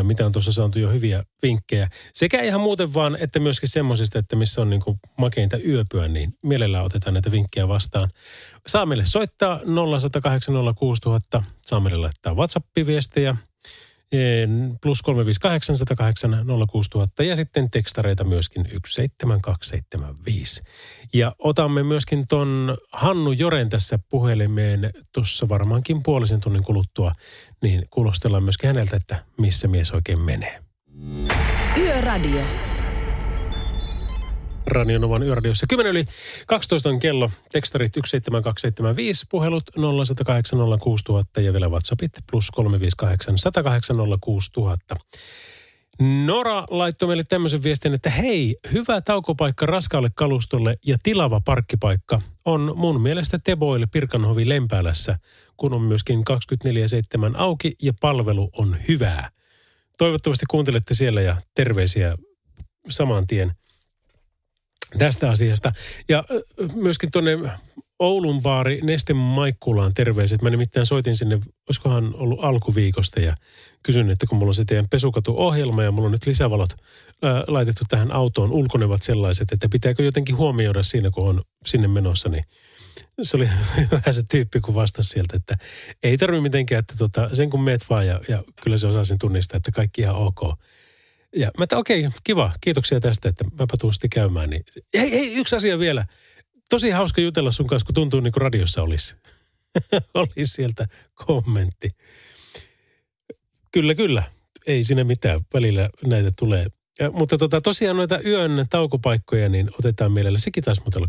[0.02, 1.88] mitä on tuossa saatu jo hyviä vinkkejä.
[2.14, 6.84] Sekä ihan muuten vaan, että myöskin semmoisista, että missä on niinku makeinta yöpyä, niin mielellään
[6.84, 8.10] otetaan näitä vinkkejä vastaan.
[8.66, 9.60] Saa meille soittaa
[11.38, 13.36] 0806000, saa meille laittaa WhatsApp-viestejä
[14.82, 20.62] plus 358 108 06000 ja sitten tekstareita myöskin 17275.
[21.14, 27.12] Ja otamme myöskin ton Hannu Joren tässä puhelimeen tuossa varmaankin puolisen tunnin kuluttua,
[27.62, 30.62] niin kuulostellaan myöskin häneltä, että missä mies oikein menee.
[31.76, 32.42] Yöradio.
[34.66, 35.66] Radionovan yöradiossa.
[35.66, 36.04] 10 yli
[36.46, 37.30] 12 on kello.
[37.52, 44.96] Tekstarit 17275, puhelut 0108 06000 ja vielä WhatsAppit plus 358 108 06000.
[46.00, 52.72] Nora laittoi meille tämmöisen viestin, että hei, hyvä taukopaikka raskaalle kalustolle ja tilava parkkipaikka on
[52.76, 55.18] mun mielestä Teboil Pirkanhovi Lempäälässä,
[55.56, 56.24] kun on myöskin
[57.30, 59.30] 24-7 auki ja palvelu on hyvää.
[59.98, 62.16] Toivottavasti kuuntelette siellä ja terveisiä
[62.88, 63.52] saman tien
[64.98, 65.72] tästä asiasta.
[66.08, 66.24] Ja
[66.74, 67.38] myöskin tuonne
[67.98, 70.42] Oulun baari Neste Maikkulaan terveiset.
[70.42, 73.34] Mä nimittäin soitin sinne, olisikohan ollut alkuviikosta ja
[73.82, 76.70] kysyn, että kun mulla on se teidän pesukatu-ohjelma ja mulla on nyt lisävalot
[77.22, 82.28] ää, laitettu tähän autoon, ulkonevat sellaiset, että pitääkö jotenkin huomioida siinä, kun on sinne menossa,
[82.28, 82.44] niin
[83.22, 83.48] se oli
[83.90, 85.56] vähän se tyyppi, kun vastasi sieltä, että
[86.02, 89.56] ei tarvitse mitenkään, että tota, sen kun meet vaan ja, ja kyllä se osasin tunnistaa,
[89.56, 90.40] että kaikki ihan ok.
[91.36, 94.50] Ja mä okei, kiva, kiitoksia tästä, että mäpä tuun sitten käymään.
[94.50, 94.64] Niin.
[94.94, 96.06] Hei, hei, yksi asia vielä.
[96.68, 99.16] Tosi hauska jutella sun kanssa, kun tuntuu niin kuin radiossa olisi.
[100.14, 101.88] olisi sieltä kommentti.
[103.72, 104.22] Kyllä, kyllä.
[104.66, 105.40] Ei siinä mitään.
[105.54, 106.66] Välillä näitä tulee.
[107.00, 111.08] Ja, mutta tota, tosiaan noita yön taukopaikkoja, niin otetaan mielellä sekin taas muutella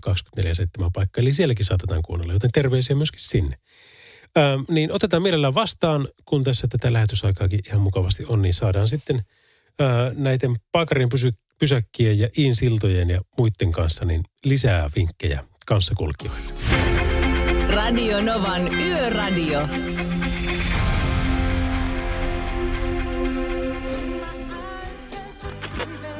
[0.86, 1.21] 24-7 paikka.
[1.21, 3.57] Eli sielläkin saatetaan kuunnella, joten terveisiä myöskin sinne.
[4.38, 9.21] Ö, niin otetaan mielellään vastaan, kun tässä tätä lähetysaikaakin ihan mukavasti on, niin saadaan sitten
[9.82, 16.51] ö, näiden paikarin pysy, pysäkkien ja insiltojen ja muiden kanssa niin lisää vinkkejä kanssakulkijoille.
[17.69, 19.67] Radio Novan Yöradio.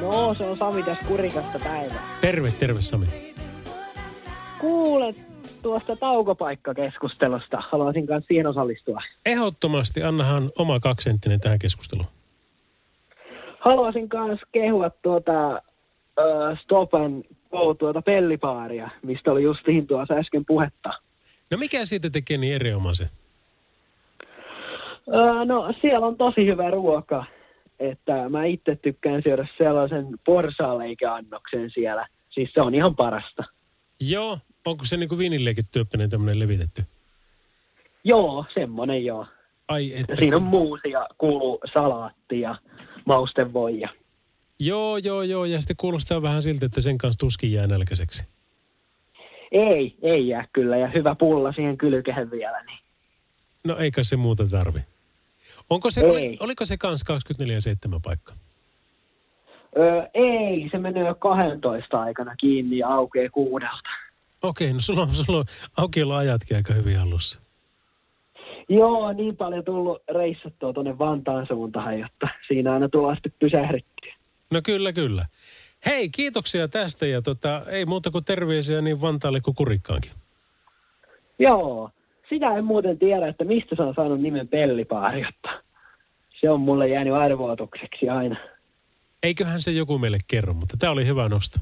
[0.00, 2.18] No, se on Sami tässä kurikasta päivää.
[2.20, 3.06] Terve, terve Sami.
[4.60, 5.16] Kuulet
[5.62, 7.62] tuosta taukopaikkakeskustelusta.
[7.70, 9.02] Haluaisin kanssa siihen osallistua.
[9.26, 12.08] Ehdottomasti annahan oma kaksenttinen tähän keskusteluun.
[13.60, 15.62] Haluaisin kanssa kehua tuota
[16.18, 20.92] uh, Stop and Go tuota pellipaaria, mistä oli justiin tuossa äsken puhetta.
[21.50, 23.08] No mikä siitä tekee niin erinomaisen?
[25.06, 27.24] Uh, no, siellä on tosi hyvä ruoka.
[27.78, 32.06] Että mä itse tykkään syödä sellaisen porsaaleikeannoksen siellä.
[32.30, 33.44] Siis se on ihan parasta.
[34.00, 36.84] Joo, onko se niin kuin viinilleekin tyyppinen tämmöinen levitetty?
[38.04, 39.26] Joo, semmonen joo.
[39.68, 40.16] Ai että...
[40.16, 42.56] siinä on muusi ja kuuluu salaatti ja
[43.08, 43.88] maustevoija.
[44.58, 45.44] Joo, joo, joo.
[45.44, 48.24] Ja sitten kuulostaa vähän siltä, että sen kanssa tuskin jää nälkäiseksi.
[49.52, 50.76] Ei, ei jää kyllä.
[50.76, 52.64] Ja hyvä pulla siihen kylkeen vielä.
[52.64, 52.78] Niin.
[53.64, 54.80] No eikä se muuta tarvi.
[55.70, 56.10] Onko se, Ei.
[56.10, 57.04] oli, oliko se kans
[57.94, 58.32] 24-7 paikka?
[59.78, 63.88] Öö, ei, se menee jo 12 aikana kiinni ja aukeaa kuudelta.
[64.42, 65.44] Okei, no sulla on, sulla on
[65.76, 67.40] aukioloajatkin aika hyvin hallussa.
[68.68, 74.14] Joo, niin paljon tullut reissattua tuonne Vantaan suuntaan, jotta siinä aina tullaan sitten pysähdyttyä.
[74.50, 75.26] No kyllä, kyllä.
[75.86, 80.10] Hei, kiitoksia tästä ja tota, ei muuta kuin terveisiä niin Vantaalle kuin Kurikkaankin.
[81.38, 81.90] Joo,
[82.28, 85.62] sitä en muuten tiedä, että mistä se on saanut nimen pellipaari, jotta
[86.40, 88.36] se on mulle jäänyt arvoitukseksi aina.
[89.22, 91.60] Eiköhän se joku meille kerro, mutta tämä oli hyvä nosto.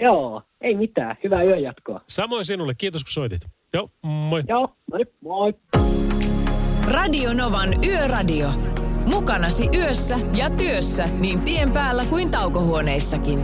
[0.00, 1.16] Joo, ei mitään.
[1.24, 2.00] Hyvää yönjatkoa.
[2.08, 3.40] Samoin sinulle, kiitos kun soitit.
[3.72, 4.42] Joo, moi.
[4.48, 5.54] Joo, no niin, moi.
[6.90, 8.50] Radio Novan Yöradio.
[9.06, 13.40] Mukanasi yössä ja työssä niin tien päällä kuin taukohuoneissakin.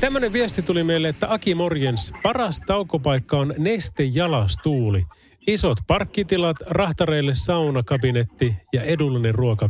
[0.00, 5.04] Tämmöinen viesti tuli meille, että Aki Morjens, paras taukopaikka on Neste Jalastuuli.
[5.46, 9.68] Isot parkkitilat, rahtareille saunakabinetti ja edullinen ruoka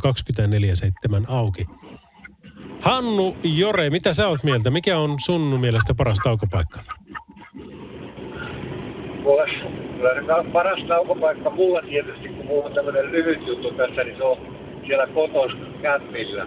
[1.17, 1.67] 24-7 auki.
[2.81, 4.71] Hannu Jore, mitä sä oot mieltä?
[4.71, 6.81] Mikä on sun mielestä paras taukopaikka?
[9.23, 9.45] Mulla,
[9.97, 14.37] kyllä paras taukopaikka mulla tietysti, kun mulla on tämmöinen lyhyt juttu tässä, niin se on
[14.87, 15.53] siellä kotos
[15.83, 16.47] kämpillä.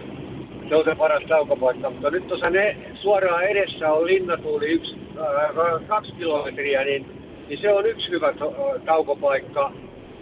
[0.68, 5.86] Se on se paras taukopaikka, mutta nyt tuossa ne suoraan edessä on linnatuuli yksi, äh,
[5.88, 7.06] kaksi kilometriä, niin,
[7.48, 9.72] niin se on yksi hyvä äh, taukopaikka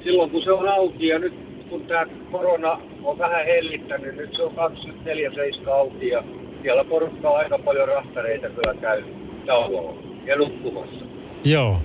[0.07, 1.35] silloin kun se on auki ja nyt
[1.71, 4.53] kun tämä korona on vähän hellittänyt, nyt se on
[5.67, 6.25] 24-7 auki ja
[6.63, 9.03] siellä porukkaa aika paljon rahtareita kyllä käy
[9.47, 11.05] tauolla ja nukkumassa.
[11.45, 11.77] Joo.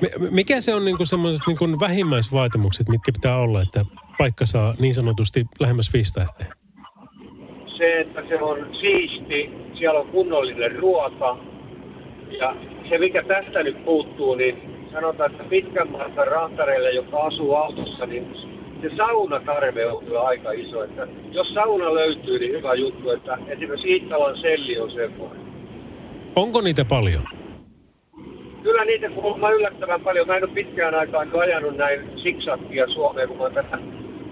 [0.00, 3.84] Mi- Mikä se on niinku semmoiset niinku vähimmäisvaatimukset, mitkä pitää olla, että
[4.18, 6.46] paikka saa niin sanotusti lähemmäs viisi tähteä?
[7.80, 11.38] se, että se on siisti, siellä on kunnollinen ruoka.
[12.38, 12.56] Ja
[12.88, 14.62] se, mikä tästä nyt puuttuu, niin
[14.92, 18.32] sanotaan, että pitkän matkan rahtareille, joka asuu autossa, niin
[18.82, 20.84] se saunatarve on kyllä aika iso.
[20.84, 25.40] Että jos sauna löytyy, niin hyvä juttu, että esimerkiksi Iittalan selli on semmoinen.
[26.36, 27.24] Onko niitä paljon?
[28.62, 30.26] Kyllä niitä kuulemma yllättävän paljon.
[30.26, 33.78] Mä en ole pitkään aikaan ajanut näin siksakkia Suomeen, kun mä oon tätä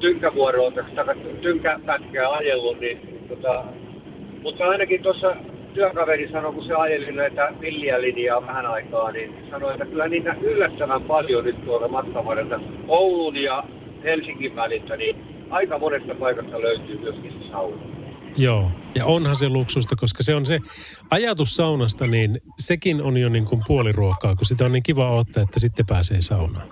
[0.00, 3.64] tynkävuoroa, tätä tynkäpätkää ajellut, niin tota,
[4.42, 5.36] mutta ainakin tuossa
[5.74, 10.36] työkaveri sanoi, kun se ajeli näitä villiä linjaa vähän aikaa, niin sanoi, että kyllä niitä
[10.40, 12.24] yllättävän paljon nyt tuolta matkan
[12.88, 13.64] Oulun ja
[14.04, 15.16] Helsingin väliltä, niin
[15.50, 17.82] aika monesta paikasta löytyy myöskin se sauna.
[18.36, 20.58] Joo, ja onhan se luksusta, koska se on se
[21.10, 25.42] ajatus saunasta, niin sekin on jo niin kuin puoliruokaa, kun sitä on niin kiva ottaa,
[25.42, 26.68] että sitten pääsee saunaan.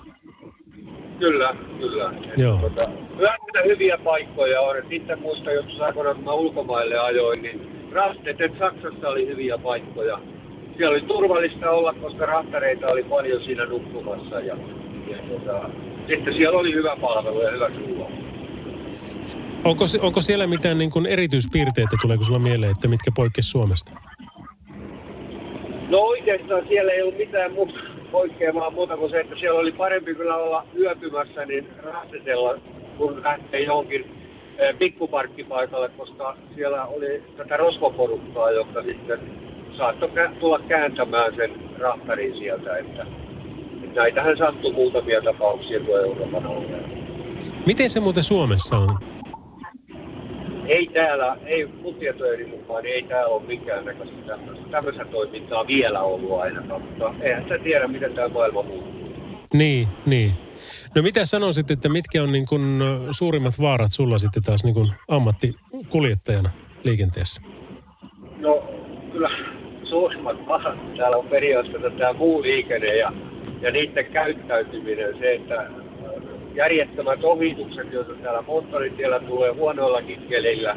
[1.19, 2.15] Kyllä, kyllä.
[2.37, 2.59] Joo.
[2.59, 4.79] Tota, kyllä hyviä paikkoja on.
[4.79, 10.21] Et itse muistan joskus aikoinaan, mä ulkomaille ajoin, niin Rastetet Saksassa oli hyviä paikkoja.
[10.77, 14.41] Siellä oli turvallista olla, koska rahtareita oli paljon siinä nukkumassa.
[14.41, 14.57] Ja,
[15.11, 15.71] ja tota,
[16.09, 18.13] sitten siellä oli hyvä palvelu ja hyvä ruoka.
[19.65, 23.93] Onko, onko siellä mitään niin kuin erityispiirteitä, tuleeko sulla mieleen, että mitkä poikkeus Suomesta?
[25.89, 27.75] No oikeastaan siellä ei ollut mitään muuta
[28.13, 32.59] poikkeamaa muuta kuin se, että siellä oli parempi kyllä olla yöpymässä niin Rastetella,
[32.99, 34.05] kun lähtee johonkin
[34.59, 39.21] eh, pikkuparkkipaikalle, koska siellä oli tätä rosvoporukkaa, joka sitten
[39.77, 43.07] saattoi tulla kääntämään sen rahtarin sieltä, että
[43.97, 46.89] näitähän sattui muutamia tapauksia tuo Euroopan alueella.
[47.67, 48.95] Miten se muuten Suomessa on?
[50.67, 51.95] Ei täällä, ei mun
[52.51, 57.59] mukaan, niin ei täällä ole minkäännäköistä tämmöistä, tämmöistä toimintaa vielä ollut ainakaan, mutta eihän sä
[57.59, 58.97] tiedä, miten tämä maailma muuttuu.
[59.55, 60.33] Niin, niin.
[60.95, 62.79] No mitä sanoisit, että mitkä on niin kuin
[63.11, 66.51] suurimmat vaarat sulla sitten taas niin kuin ammattikuljettajana
[66.85, 67.41] liikenteessä?
[68.39, 68.65] No
[69.13, 69.31] kyllä
[69.85, 73.13] suurimmat pahat täällä on periaatteessa tämä muu liikenne ja,
[73.61, 75.19] ja niiden käyttäytyminen.
[75.19, 75.71] Se, että
[76.55, 80.77] järjettömät ohitukset, joita täällä moottoritiellä tulee huonoillakin kelillä.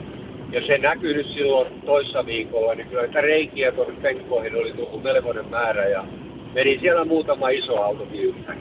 [0.52, 5.04] Ja se näkyy nyt silloin toissa viikolla, niin kyllä niitä reikiä tuonne penkkoihin oli tullut
[5.04, 6.06] melkoinen määrä ja
[6.54, 8.60] meni siellä muutama iso autokin ympäri.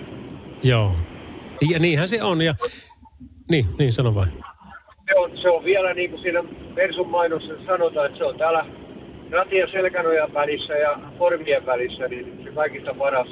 [0.63, 0.93] Joo.
[1.71, 2.43] Ja niinhän se on.
[2.43, 2.55] Ja...
[3.51, 4.33] Niin, niin sano vain.
[5.09, 6.45] se on, se on vielä niin kuin siinä
[6.77, 8.67] Mersun mainoksessa sanotaan, että se on täällä
[9.31, 13.29] ratien selkänojan välissä ja formien välissä niin se kaikista paras,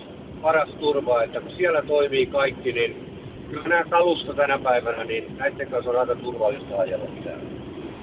[0.47, 2.97] paras turva, että kun siellä toimii kaikki, niin
[3.51, 7.51] kyllä nämä kalusto tänä päivänä, niin näiden kanssa on aika turvallista ajella täällä.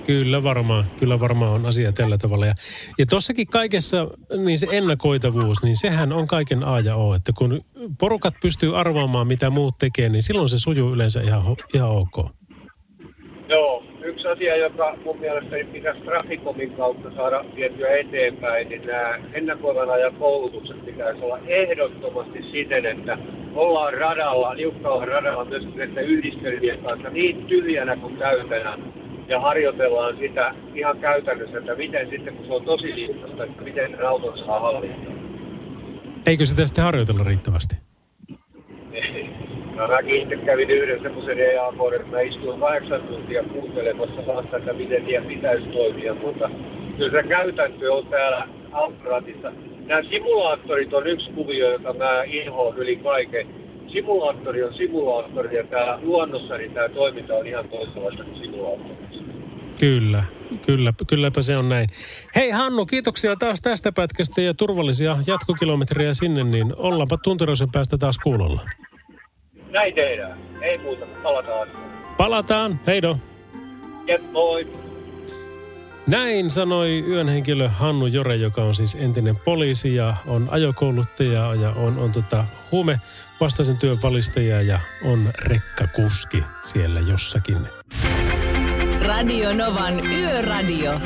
[0.05, 2.45] Kyllä varmaan, kyllä varmaan on asia tällä tavalla.
[2.45, 2.53] Ja,
[2.99, 4.07] ja tossakin kaikessa,
[4.43, 7.15] niin se ennakoitavuus, niin sehän on kaiken A ja O.
[7.15, 7.61] Että kun
[7.99, 12.29] porukat pystyy arvaamaan, mitä muut tekee, niin silloin se sujuu yleensä ihan, ihan ok.
[14.13, 20.15] Yksi asia, joka mun mielestäni pitäisi Traficomin kautta saada vietyä eteenpäin, niin nämä ennakoivan ajan
[20.15, 23.17] koulutukset pitäisi olla ehdottomasti siten, että
[23.55, 28.77] ollaan radalla, liukkaalla radalla myöskin näiden yhdistelmien kanssa niin tyhjänä kuin täytänä
[29.27, 33.91] ja harjoitellaan sitä ihan käytännössä, että miten sitten kun se on tosi liukasta, että miten
[33.91, 35.17] sen auton saa hallintaan.
[36.25, 37.75] Eikö sitä sitten harjoitella riittävästi?
[39.75, 44.73] No mäkin itse kävin yhden semmoisen EA-vuoden, että mä istuin kahdeksan tuntia kuuntelemassa vasta, että
[44.73, 46.49] miten niiden pitäisi toimia, mutta
[46.97, 49.51] kyllä se käytäntö on täällä autoratissa.
[49.85, 53.47] Nämä simulaattorit on yksi kuvio, jota mä inhoon yli kaiken.
[53.87, 59.23] Simulaattori on simulaattori ja täällä luonnossa niin tämä toiminta on ihan toisenlaista kuin simulaattorissa.
[59.79, 60.23] Kyllä,
[60.65, 61.89] kyllä, kylläpä se on näin.
[62.35, 68.17] Hei Hannu, kiitoksia taas tästä pätkästä ja turvallisia jatkokilometrejä sinne, niin ollaanpa tuntiroisen päästä taas
[68.17, 68.61] kuulolla.
[69.73, 70.37] Näin tehdään.
[70.61, 71.67] Ei muuta, palataan.
[72.17, 73.17] Palataan, heido.
[74.07, 74.67] Jep, moi.
[76.07, 81.69] Näin sanoi yön henkilö Hannu Jore, joka on siis entinen poliisi ja on ajokouluttaja ja
[81.69, 82.99] on, on tota huume
[83.39, 87.57] vastaisen työn valistaja ja on rekkakuski siellä jossakin.
[89.01, 90.99] Radio Novan Yöradio.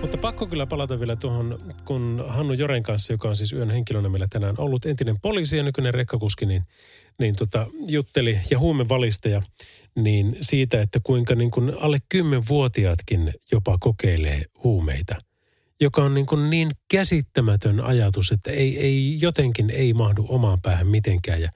[0.00, 4.08] Mutta pakko kyllä palata vielä tuohon, kun Hannu Joren kanssa, joka on siis yön henkilönä
[4.08, 6.62] meillä tänään ollut entinen poliisi ja nykyinen rekkakuski, niin,
[7.18, 9.42] niin tota, jutteli ja huumevalistaja
[9.94, 15.16] niin siitä, että kuinka niin kuin alle kymmenvuotiaatkin jopa kokeilee huumeita.
[15.80, 20.86] Joka on niin, kuin niin käsittämätön ajatus, että ei, ei, jotenkin ei mahdu omaan päähän
[20.86, 21.40] mitenkään.
[21.40, 21.50] Ja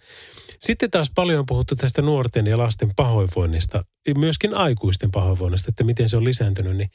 [0.61, 3.85] sitten taas paljon on puhuttu tästä nuorten ja lasten pahoinvoinnista,
[4.19, 6.91] myöskin aikuisten pahoinvoinnista, että miten se on lisääntynyt, niin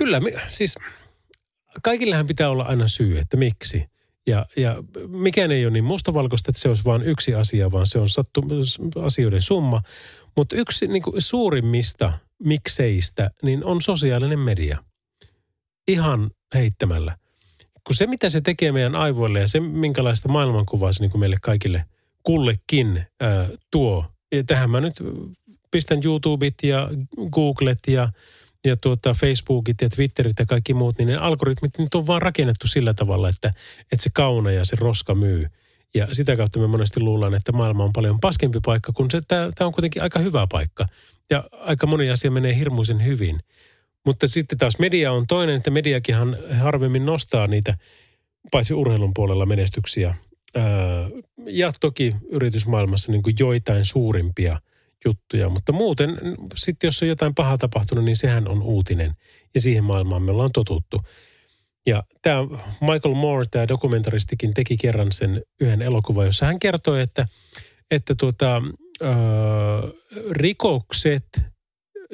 [0.00, 0.74] Kyllä, siis
[1.82, 3.84] kaikillähän pitää olla aina syy, että miksi.
[4.26, 4.76] Ja, ja
[5.08, 8.42] mikään ei ole niin mustavalkoista, että se olisi vain yksi asia, vaan se on sattu,
[9.04, 9.82] asioiden summa.
[10.36, 12.12] Mutta yksi niin kuin suurimmista
[12.44, 14.78] mikseistä niin on sosiaalinen media.
[15.88, 17.16] Ihan heittämällä.
[17.86, 21.36] kun se mitä se tekee meidän aivoille ja se minkälaista maailmankuvaa se niin kuin meille
[21.42, 21.84] kaikille
[22.22, 24.04] kullekin ää, tuo.
[24.32, 24.94] Ja tähän mä nyt
[25.70, 26.88] pistän YouTubet ja
[27.30, 28.08] Googlet ja,
[28.66, 32.66] ja tuota Facebookit ja Twitterit ja kaikki muut, niin ne algoritmit nyt on vaan rakennettu
[32.66, 33.48] sillä tavalla, että,
[33.92, 35.46] että se kauna ja se roska myy.
[35.94, 39.72] Ja sitä kautta me monesti luullaan, että maailma on paljon paskempi paikka, kun tämä on
[39.72, 40.86] kuitenkin aika hyvä paikka.
[41.30, 43.40] Ja aika moni asia menee hirmuisen hyvin.
[44.06, 47.74] Mutta sitten taas media on toinen, että mediakinhan harvemmin nostaa niitä,
[48.50, 50.14] paitsi urheilun puolella menestyksiä.
[51.46, 54.60] ja toki yritysmaailmassa niin kuin joitain suurimpia
[55.04, 55.48] juttuja.
[55.48, 56.18] Mutta muuten
[56.54, 59.12] sitten, jos on jotain pahaa tapahtunut, niin sehän on uutinen.
[59.54, 61.00] Ja siihen maailmaan me ollaan totuttu.
[61.86, 62.42] Ja tämä
[62.80, 67.26] Michael Moore, tämä dokumentaristikin, teki kerran sen yhden elokuvan, jossa hän kertoi, että,
[67.90, 68.62] että tuota,
[69.02, 69.06] ö,
[70.30, 71.24] rikokset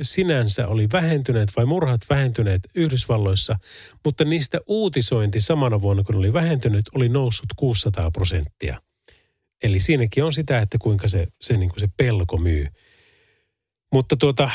[0.02, 3.58] sinänsä oli vähentyneet vai murhat vähentyneet Yhdysvalloissa,
[4.04, 8.80] mutta niistä uutisointi samana vuonna, kun oli vähentynyt, oli noussut 600 prosenttia.
[9.62, 12.66] Eli siinäkin on sitä, että kuinka se, se, niin kuin se pelko myy.
[13.92, 14.50] Mutta tuota,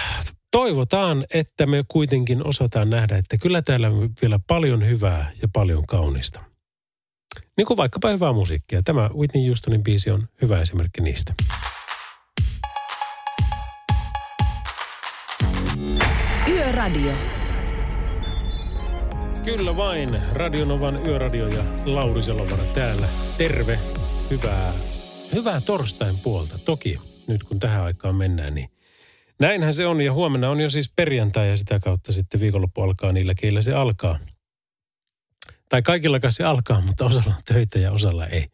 [0.52, 5.86] toivotaan, että me kuitenkin osataan nähdä, että kyllä täällä on vielä paljon hyvää ja paljon
[5.88, 6.44] kaunista.
[7.58, 8.84] Niin kuin vaikkapa hyvää musiikkia.
[8.84, 11.34] Tämä Whitney Houstonin biisi on hyvä esimerkki niistä.
[16.48, 17.12] Yöradio.
[19.46, 20.10] Kyllä vain.
[20.34, 23.08] Radionovan Yöradio ja Lauri Selovara täällä.
[23.38, 23.80] Terve.
[24.32, 24.72] Hyvää,
[25.34, 26.60] hyvää torstain puolta.
[26.66, 28.70] Toki nyt kun tähän aikaan mennään, niin
[29.42, 33.12] Näinhän se on ja huomenna on jo siis perjantai ja sitä kautta sitten viikonloppu alkaa
[33.12, 34.20] niillä, keillä se alkaa.
[35.70, 38.48] Tai kaikilla se alkaa, mutta osalla on töitä ja osalla ei.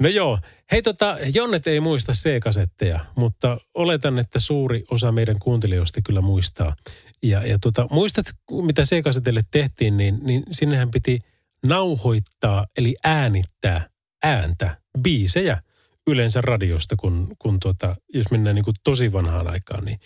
[0.00, 0.38] No joo,
[0.72, 6.76] hei tota, Jonnet ei muista C-kasetteja, mutta oletan, että suuri osa meidän kuuntelijoista kyllä muistaa.
[7.22, 11.18] Ja, ja tota, muistat, mitä C-kasetelle tehtiin, niin, niin sinnehän piti
[11.66, 13.88] nauhoittaa, eli äänittää
[14.22, 15.62] ääntä, biisejä
[16.06, 20.00] yleensä radiosta, kun, kun tuota, jos mennään niin kuin tosi vanhaan aikaan, niin,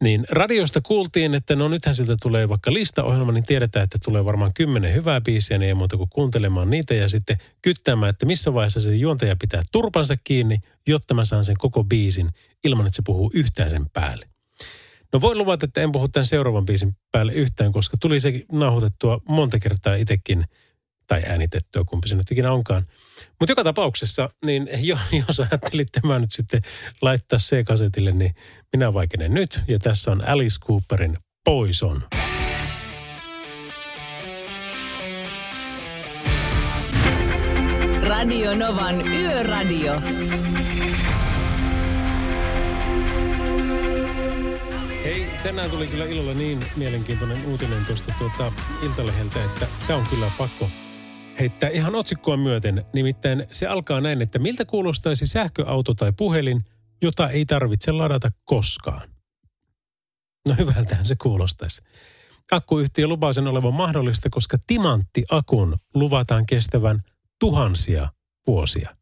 [0.00, 4.54] niin radiosta kuultiin, että no nythän siltä tulee vaikka listaohjelma, niin tiedetään, että tulee varmaan
[4.54, 8.80] kymmenen hyvää biisiä, niin ei muuta kuin kuuntelemaan niitä ja sitten kyttämään, että missä vaiheessa
[8.80, 12.30] se juontaja pitää turpansa kiinni, jotta mä saan sen koko biisin
[12.64, 14.28] ilman, että se puhuu yhtään sen päälle.
[15.12, 19.20] No voin luvata, että en puhu tämän seuraavan biisin päälle yhtään, koska tuli se nauhoitettua
[19.28, 20.44] monta kertaa itsekin–
[21.06, 22.84] tai äänitettyä, kumpi se nyt ikinä onkaan.
[23.40, 24.98] Mutta joka tapauksessa, niin jo,
[25.28, 26.60] jos ajattelit tämä nyt sitten
[27.02, 28.34] laittaa C-kasetille, niin
[28.72, 29.62] minä vaikenen nyt.
[29.68, 32.04] Ja tässä on Alice Cooperin Poison.
[38.02, 40.00] Radio Novan Yöradio.
[45.04, 48.52] Hei, tänään tuli kyllä ilolla niin mielenkiintoinen uutinen tuosta tuota
[48.82, 50.70] Iltaleheltä, että tämä on kyllä pakko
[51.38, 52.84] heittää ihan otsikkoa myöten.
[52.92, 56.64] Nimittäin se alkaa näin, että miltä kuulostaisi sähköauto tai puhelin,
[57.02, 59.08] jota ei tarvitse ladata koskaan.
[60.48, 61.82] No hyvältähän se kuulostaisi.
[62.50, 67.02] Akkuyhtiö lupaa sen olevan mahdollista, koska timanttiakun luvataan kestävän
[67.40, 68.08] tuhansia
[68.46, 68.96] vuosia.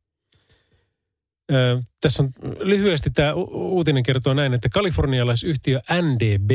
[2.01, 2.31] Tässä on
[2.61, 6.51] lyhyesti tämä uutinen kertoo näin, että kalifornialaisyhtiö NDB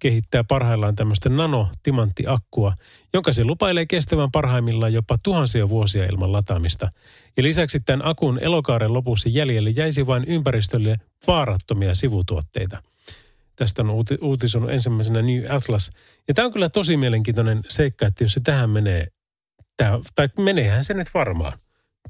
[0.00, 2.74] kehittää parhaillaan tämmöistä nanotimanttiakkua,
[3.14, 6.88] jonka se lupailee kestävän parhaimmillaan jopa tuhansia vuosia ilman lataamista.
[7.36, 10.96] Ja lisäksi tämän akun elokaaren lopussa jäljelle jäisi vain ympäristölle
[11.26, 12.82] vaarattomia sivutuotteita.
[13.56, 15.90] Tästä on uuti- uutisonut ensimmäisenä New Atlas.
[16.28, 19.06] Ja tämä on kyllä tosi mielenkiintoinen seikka, että jos se tähän menee,
[19.76, 21.58] tää, tai meneehän se nyt varmaan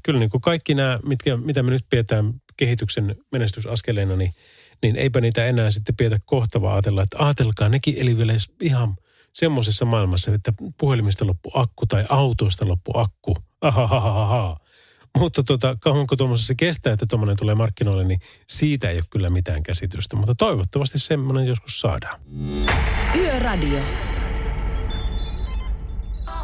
[0.03, 4.31] kyllä niin kuin kaikki nämä, mitkä, mitä me nyt pidetään kehityksen menestysaskeleina, niin,
[4.83, 8.95] niin eipä niitä enää sitten pidetä kohtavaa ajatella, että ajatelkaa, nekin eli vielä ihan
[9.33, 13.35] semmoisessa maailmassa, että puhelimista loppu akku tai autoista loppu akku.
[13.61, 14.57] Ahahahaha.
[15.19, 19.63] Mutta tota, kauanko tuommoisessa kestää, että tuommoinen tulee markkinoille, niin siitä ei ole kyllä mitään
[19.63, 20.15] käsitystä.
[20.15, 22.21] Mutta toivottavasti semmoinen joskus saadaan.
[23.15, 23.79] Yöradio.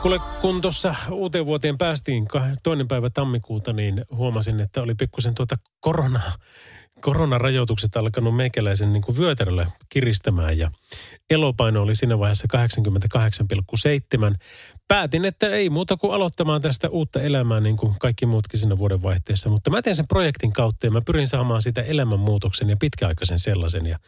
[0.03, 2.27] Kuule, kun tuossa uuteen vuoteen päästiin
[2.63, 6.21] toinen päivä tammikuuta, niin huomasin, että oli pikkusen tuota korona,
[7.01, 10.71] koronarajoitukset alkanut meikäläisen niin kuin vyötäröllä kiristämään ja
[11.29, 12.47] elopaino oli siinä vaiheessa
[14.31, 14.35] 88,7.
[14.87, 19.49] Päätin, että ei muuta kuin aloittamaan tästä uutta elämää niin kuin kaikki muutkin siinä vuodenvaihteessa,
[19.49, 23.85] mutta mä teen sen projektin kautta ja mä pyrin saamaan sitä elämänmuutoksen ja pitkäaikaisen sellaisen.
[23.85, 23.99] Ja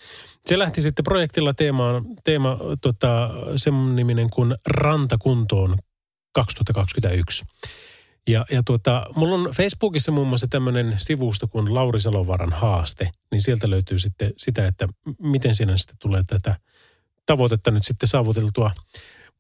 [0.45, 5.75] se lähti sitten projektilla teemaan, teema tota, semmoinen niminen kuin Rantakuntoon
[6.36, 7.45] 2021.
[8.27, 13.41] Ja, ja tuota, mulla on Facebookissa muun muassa tämmöinen sivusto kuin Lauri Salovaran haaste, niin
[13.41, 14.88] sieltä löytyy sitten sitä, että
[15.21, 16.55] miten siinä sitten tulee tätä
[17.25, 18.71] tavoitetta nyt sitten saavuteltua.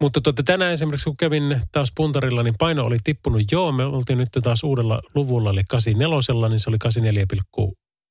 [0.01, 3.51] Mutta tuota, tänään esimerkiksi kun kävin taas puntarilla, niin paino oli tippunut.
[3.51, 7.25] Joo, me oltiin nyt taas uudella luvulla, eli 84, niin se oli 84,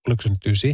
[0.07, 0.71] oliko se nyt 9.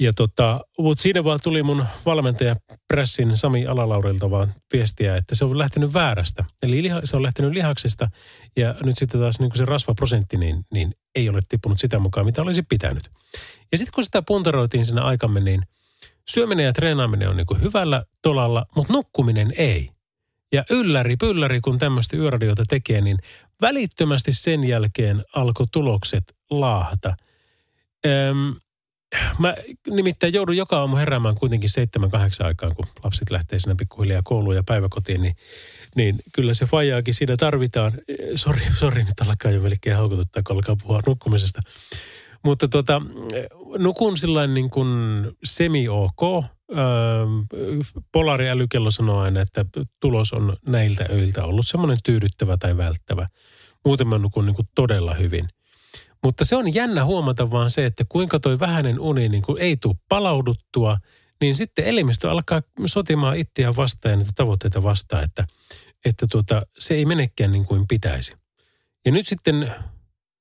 [0.00, 2.56] Ja tota, mutta siinä vaan tuli mun valmentaja
[2.88, 6.44] Pressin Sami Alalaurilta vaan viestiä, että se on lähtenyt väärästä.
[6.62, 8.08] Eli liha, se on lähtenyt lihaksesta
[8.56, 12.42] ja nyt sitten taas niin se rasvaprosentti niin, niin ei ole tippunut sitä mukaan, mitä
[12.42, 13.10] olisi pitänyt.
[13.72, 15.62] Ja sitten kun sitä puntaroitiin siinä aikamme, niin
[16.28, 19.90] syöminen ja treenaaminen on niin hyvällä tolalla, mutta nukkuminen ei.
[20.52, 23.18] Ja ylläri pylläri, kun tämmöistä yöradiota tekee, niin
[23.60, 27.14] välittömästi sen jälkeen alkoi tulokset laahata.
[28.06, 28.56] Öm,
[29.38, 29.54] mä
[29.90, 34.56] nimittäin joudun joka aamu heräämään kuitenkin seitsemän kahdeksan aikaan, kun lapset lähtee sinne pikkuhiljaa kouluun
[34.56, 35.36] ja päiväkotiin, niin,
[35.96, 37.92] niin kyllä se fajaakin siinä tarvitaan.
[38.34, 41.60] Sori, sori nyt alkaa jo melkein haukututtaa, kun alkaa puhua nukkumisesta.
[42.44, 43.02] Mutta tota,
[43.78, 44.88] nukun sillä niin kuin
[45.44, 46.44] semi-ok.
[48.12, 49.64] Polari älykello sanoo aina, että
[50.00, 53.28] tulos on näiltä öiltä ollut semmoinen tyydyttävä tai välttävä.
[53.84, 55.48] Muuten mä nukun niin kuin todella hyvin–
[56.24, 59.76] mutta se on jännä huomata vaan se, että kuinka toi vähäinen uni niin kuin ei
[59.76, 60.98] tule palauduttua,
[61.40, 65.46] niin sitten elimistö alkaa sotimaan itseään vastaan ja niitä tavoitteita vastaan, että,
[66.04, 68.34] että tuota, se ei menekään niin kuin pitäisi.
[69.04, 69.74] Ja nyt sitten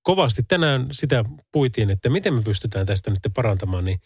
[0.04, 4.00] kovasti tänään sitä puitiin, että miten me pystytään tästä nyt parantamaan, niin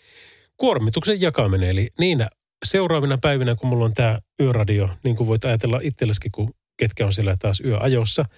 [0.58, 1.70] kuormituksen jakaminen.
[1.70, 2.30] Eli niinä
[2.66, 7.14] seuraavina päivinä, kun mulla on tämä yöradio, niin kuin voit ajatella itselleskin, kun ketkä on
[7.14, 8.26] siellä taas yöajossa–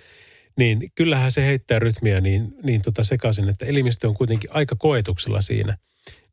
[0.57, 5.41] niin kyllähän se heittää rytmiä niin, niin tota sekaisin, että elimistö on kuitenkin aika koetuksella
[5.41, 5.77] siinä.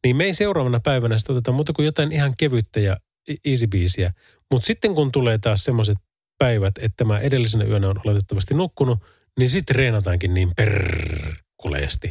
[0.04, 2.96] Niin me ei seuraavana päivänä sitä oteta muuta kuin jotain ihan kevyttä ja
[3.44, 4.12] easy biisiä.
[4.50, 5.98] Mutta sitten kun tulee taas semmoiset
[6.38, 8.98] päivät, että mä edellisenä yönä on oletettavasti nukkunut,
[9.38, 12.10] niin sitten reenataankin niin perkuleesti.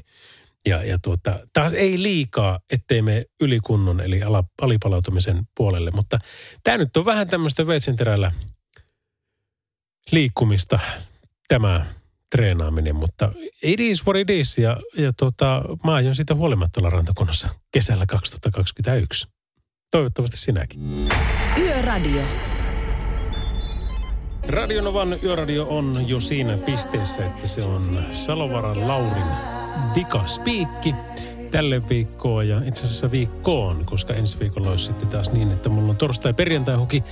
[0.67, 5.91] Ja, ja tuota, taas ei liikaa, ettei me ylikunnon eli ala, alipalautumisen puolelle.
[5.91, 6.19] Mutta
[6.63, 8.31] tämä nyt on vähän tämmöistä veitsenterällä
[10.11, 10.79] liikkumista
[11.47, 11.85] tämä
[12.31, 13.31] treenaaminen, mutta
[13.63, 14.57] it is what it is.
[14.57, 19.27] Ja, ja tota, mä aion siitä huolimatta olla rantakunnossa kesällä 2021.
[19.91, 21.07] Toivottavasti sinäkin.
[21.57, 22.21] Yöradio.
[24.47, 29.23] Radionovan yöradio on jo siinä pisteessä, että se on Salovaran Laurin
[29.95, 30.95] vikaspiikki
[31.51, 35.89] tälle viikkoon ja itse asiassa viikkoon, koska ensi viikolla olisi sitten taas niin, että mulla
[35.89, 37.03] on torstai perjantai huki.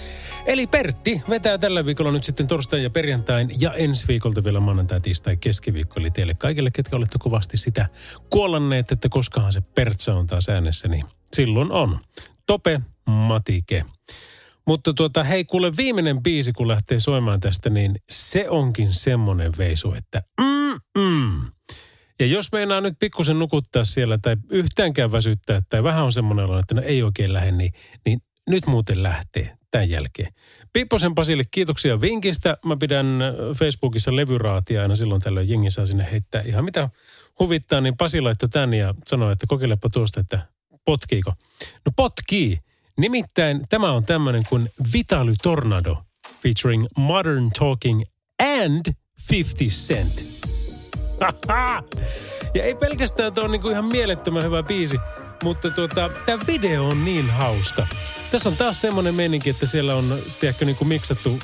[0.49, 5.01] Eli Pertti vetää tällä viikolla nyt sitten torstai ja perjantain ja ensi viikolta vielä maanantai,
[5.01, 5.99] tiistai, keskiviikko.
[5.99, 7.87] Eli teille kaikille, ketkä olette kovasti sitä
[8.29, 11.99] kuolanneet, että koskahan se Pertsa on taas äänessä, niin silloin on.
[12.47, 13.85] Tope Matike.
[14.67, 19.93] Mutta tuota, hei kuule viimeinen biisi, kun lähtee soimaan tästä, niin se onkin semmonen veisu,
[19.93, 21.41] että mm, mm.
[22.19, 26.59] Ja jos meinaa nyt pikkusen nukuttaa siellä tai yhtäänkään väsyttää tai vähän on semmoinen olo,
[26.59, 27.73] että no ei oikein lähde, niin,
[28.05, 28.19] niin
[28.49, 30.34] nyt muuten lähtee tämän jälkeen.
[30.74, 32.57] Pipposen Pasille kiitoksia vinkistä.
[32.65, 33.20] Mä pidän
[33.57, 36.89] Facebookissa levyraatia aina silloin tällöin jengi saa sinne heittää ihan mitä
[37.39, 40.39] huvittaa, niin Pasi laittoi tän ja sanoi, että kokeilepa tuosta, että
[40.86, 41.34] potkiiko.
[41.86, 42.59] No potkii.
[42.97, 46.03] Nimittäin tämä on tämmöinen kuin Vitaly Tornado
[46.43, 48.03] featuring Modern Talking
[48.39, 48.93] and
[49.32, 50.39] 50 Cent.
[52.55, 54.97] ja ei pelkästään tuo on niinku ihan mielettömän hyvä biisi,
[55.43, 57.88] mutta tuota, tämä video on niin hauska.
[58.32, 61.39] Tässä on taas semmoinen meininki, että siellä on, tiedätkö, niin kuin miksattu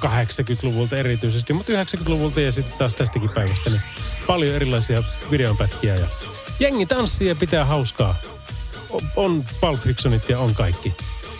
[0.00, 3.82] 80-luvulta erityisesti, mutta 90-luvulta ja sitten taas tästäkin päivästä, niin
[4.26, 6.06] paljon erilaisia videonpätkiä ja
[6.60, 8.14] jengi tanssii ja pitää hauskaa.
[9.16, 10.94] On Pulp Fictionit ja on kaikki.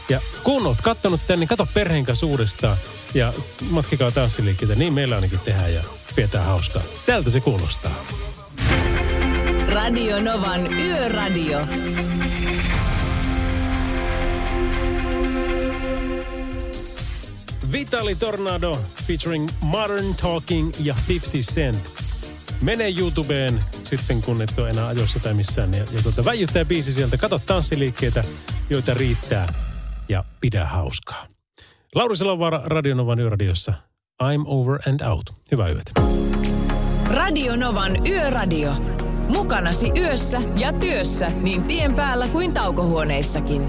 [0.08, 2.76] Ja kun oot kattonut tän, niin kato perheen kanssa uudestaan
[3.14, 3.32] ja
[3.70, 4.74] matkikaa tanssiliikkeitä.
[4.74, 5.82] Niin meillä ainakin tehdään ja
[6.16, 6.82] pidetään hauskaa.
[7.06, 8.04] Tältä se kuulostaa.
[9.68, 11.58] Radio Novan Yöradio.
[17.74, 18.72] Vitali Tornado
[19.06, 21.76] featuring Modern Talking ja 50 Cent.
[22.62, 25.72] Mene YouTubeen sitten, kun et ole enää ajossa tai missään.
[25.72, 27.18] Ja, ja tuota, väijyttää biisi sieltä.
[27.18, 28.24] Kato tanssiliikkeitä,
[28.70, 29.52] joita riittää.
[30.08, 31.26] Ja pidä hauskaa.
[31.94, 33.72] Lauri Selovaara Radionovan yöradiossa.
[34.22, 35.34] I'm over and out.
[35.50, 35.92] Hyvää yötä.
[37.10, 38.72] Radio Novan Yöradio.
[39.28, 43.68] Mukanasi yössä ja työssä niin tien päällä kuin taukohuoneissakin.